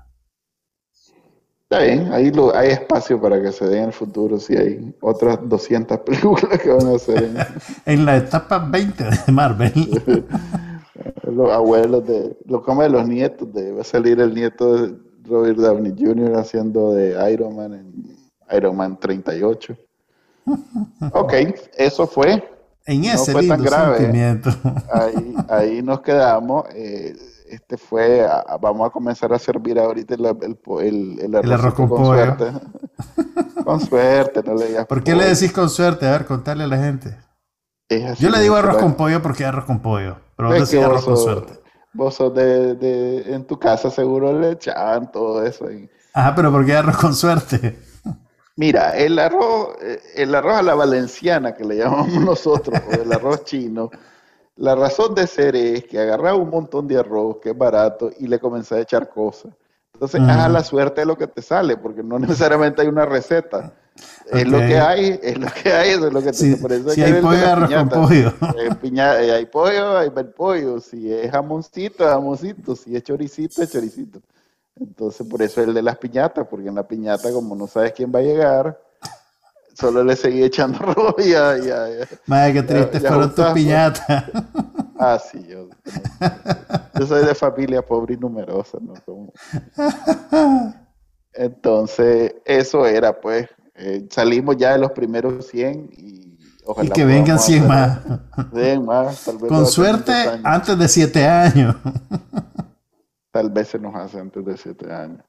[1.72, 4.92] Está bien, ahí lo, hay espacio para que se dé en el futuro si hay
[5.00, 7.36] otras 200 películas que van a hacer en-
[7.86, 9.72] En la etapa 20 de Marvel.
[11.32, 14.96] los abuelos de, lo como de los nietos, de, va a salir el nieto de
[15.28, 16.34] Robert Downey Jr.
[16.38, 18.16] haciendo de Iron Man en
[18.56, 19.76] Iron Man 38.
[21.12, 21.32] Ok,
[21.78, 22.42] eso fue.
[22.86, 23.98] En No ese fue tan grave.
[23.98, 24.50] sentimiento.
[24.92, 26.64] Ahí, ahí nos quedamos.
[26.74, 27.14] eh,
[27.50, 31.34] este fue, a- a- vamos a comenzar a servir ahorita el, el, po- el, el
[31.34, 32.14] El arroz arrocito con pollo.
[32.14, 32.52] suerte.
[33.64, 36.06] con suerte, no le digas ¿Por qué le decís con suerte?
[36.06, 37.16] A ver, contarle a la gente.
[38.18, 40.16] Yo le digo arroz con pollo porque arroz con pollo.
[40.36, 41.60] Pero vos decís vos arroz con suerte.
[41.92, 45.70] Vos sos de, de- en tu casa seguro le echaban todo eso.
[45.70, 47.78] y- Ajá, pero ¿por qué arroz con suerte?
[48.56, 53.12] Mira, el arroz, eh, el arroz a la valenciana, que le llamamos nosotros, o el
[53.12, 53.90] arroz chino,
[54.60, 58.26] la razón de ser es que agarraba un montón de arroz, que es barato, y
[58.26, 59.52] le comencé a echar cosas.
[59.94, 60.30] Entonces, Ujú.
[60.30, 62.18] a la suerte de lo que te sale, porque no
[62.58, 63.72] necesariamente hay una receta.
[64.30, 66.66] Es lo que hay, es lo que hay, eso es lo que te Si, eso
[66.68, 68.06] es si que hay de pollo, arroz con piñata.
[68.06, 68.32] pollo.
[68.58, 70.80] Eh, piña- eh, hay pollo, hay pollo.
[70.80, 72.76] Si es jamoncito, es jamoncito.
[72.76, 74.20] Si es choricito, es choricito.
[74.78, 77.92] Entonces, por eso es el de las piñatas, porque en la piñata, como no sabes
[77.92, 78.80] quién va a llegar,
[79.80, 80.78] solo le seguí echando
[81.18, 81.86] y ya, ya.
[82.26, 84.24] Madre, qué triste fueron tus piñatas.
[85.02, 85.66] Ah, sí, yo,
[86.98, 88.92] yo soy de familia pobre y numerosa, ¿no?
[89.06, 89.32] Como-
[91.32, 97.04] Entonces, eso era, pues, eh, salimos ya de los primeros 100 y ojalá Y que
[97.06, 97.68] vengan podamos 100 hacer-
[98.36, 98.46] más.
[98.52, 100.12] 100 más, tal vez Con suerte,
[100.44, 101.76] antes de 7 años.
[103.32, 105.24] Tal vez se nos hace antes de 7 años.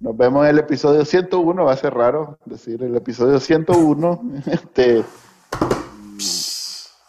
[0.00, 5.04] Nos vemos en el episodio 101, va a ser raro decir el episodio 101, este,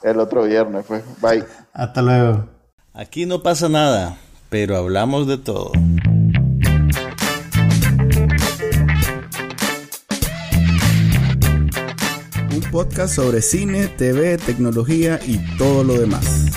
[0.04, 1.46] el otro viernes, pues, bye.
[1.72, 2.50] Hasta luego.
[2.94, 4.18] Aquí no pasa nada,
[4.50, 5.72] pero hablamos de todo.
[12.54, 16.51] Un podcast sobre cine, TV, tecnología y todo lo demás.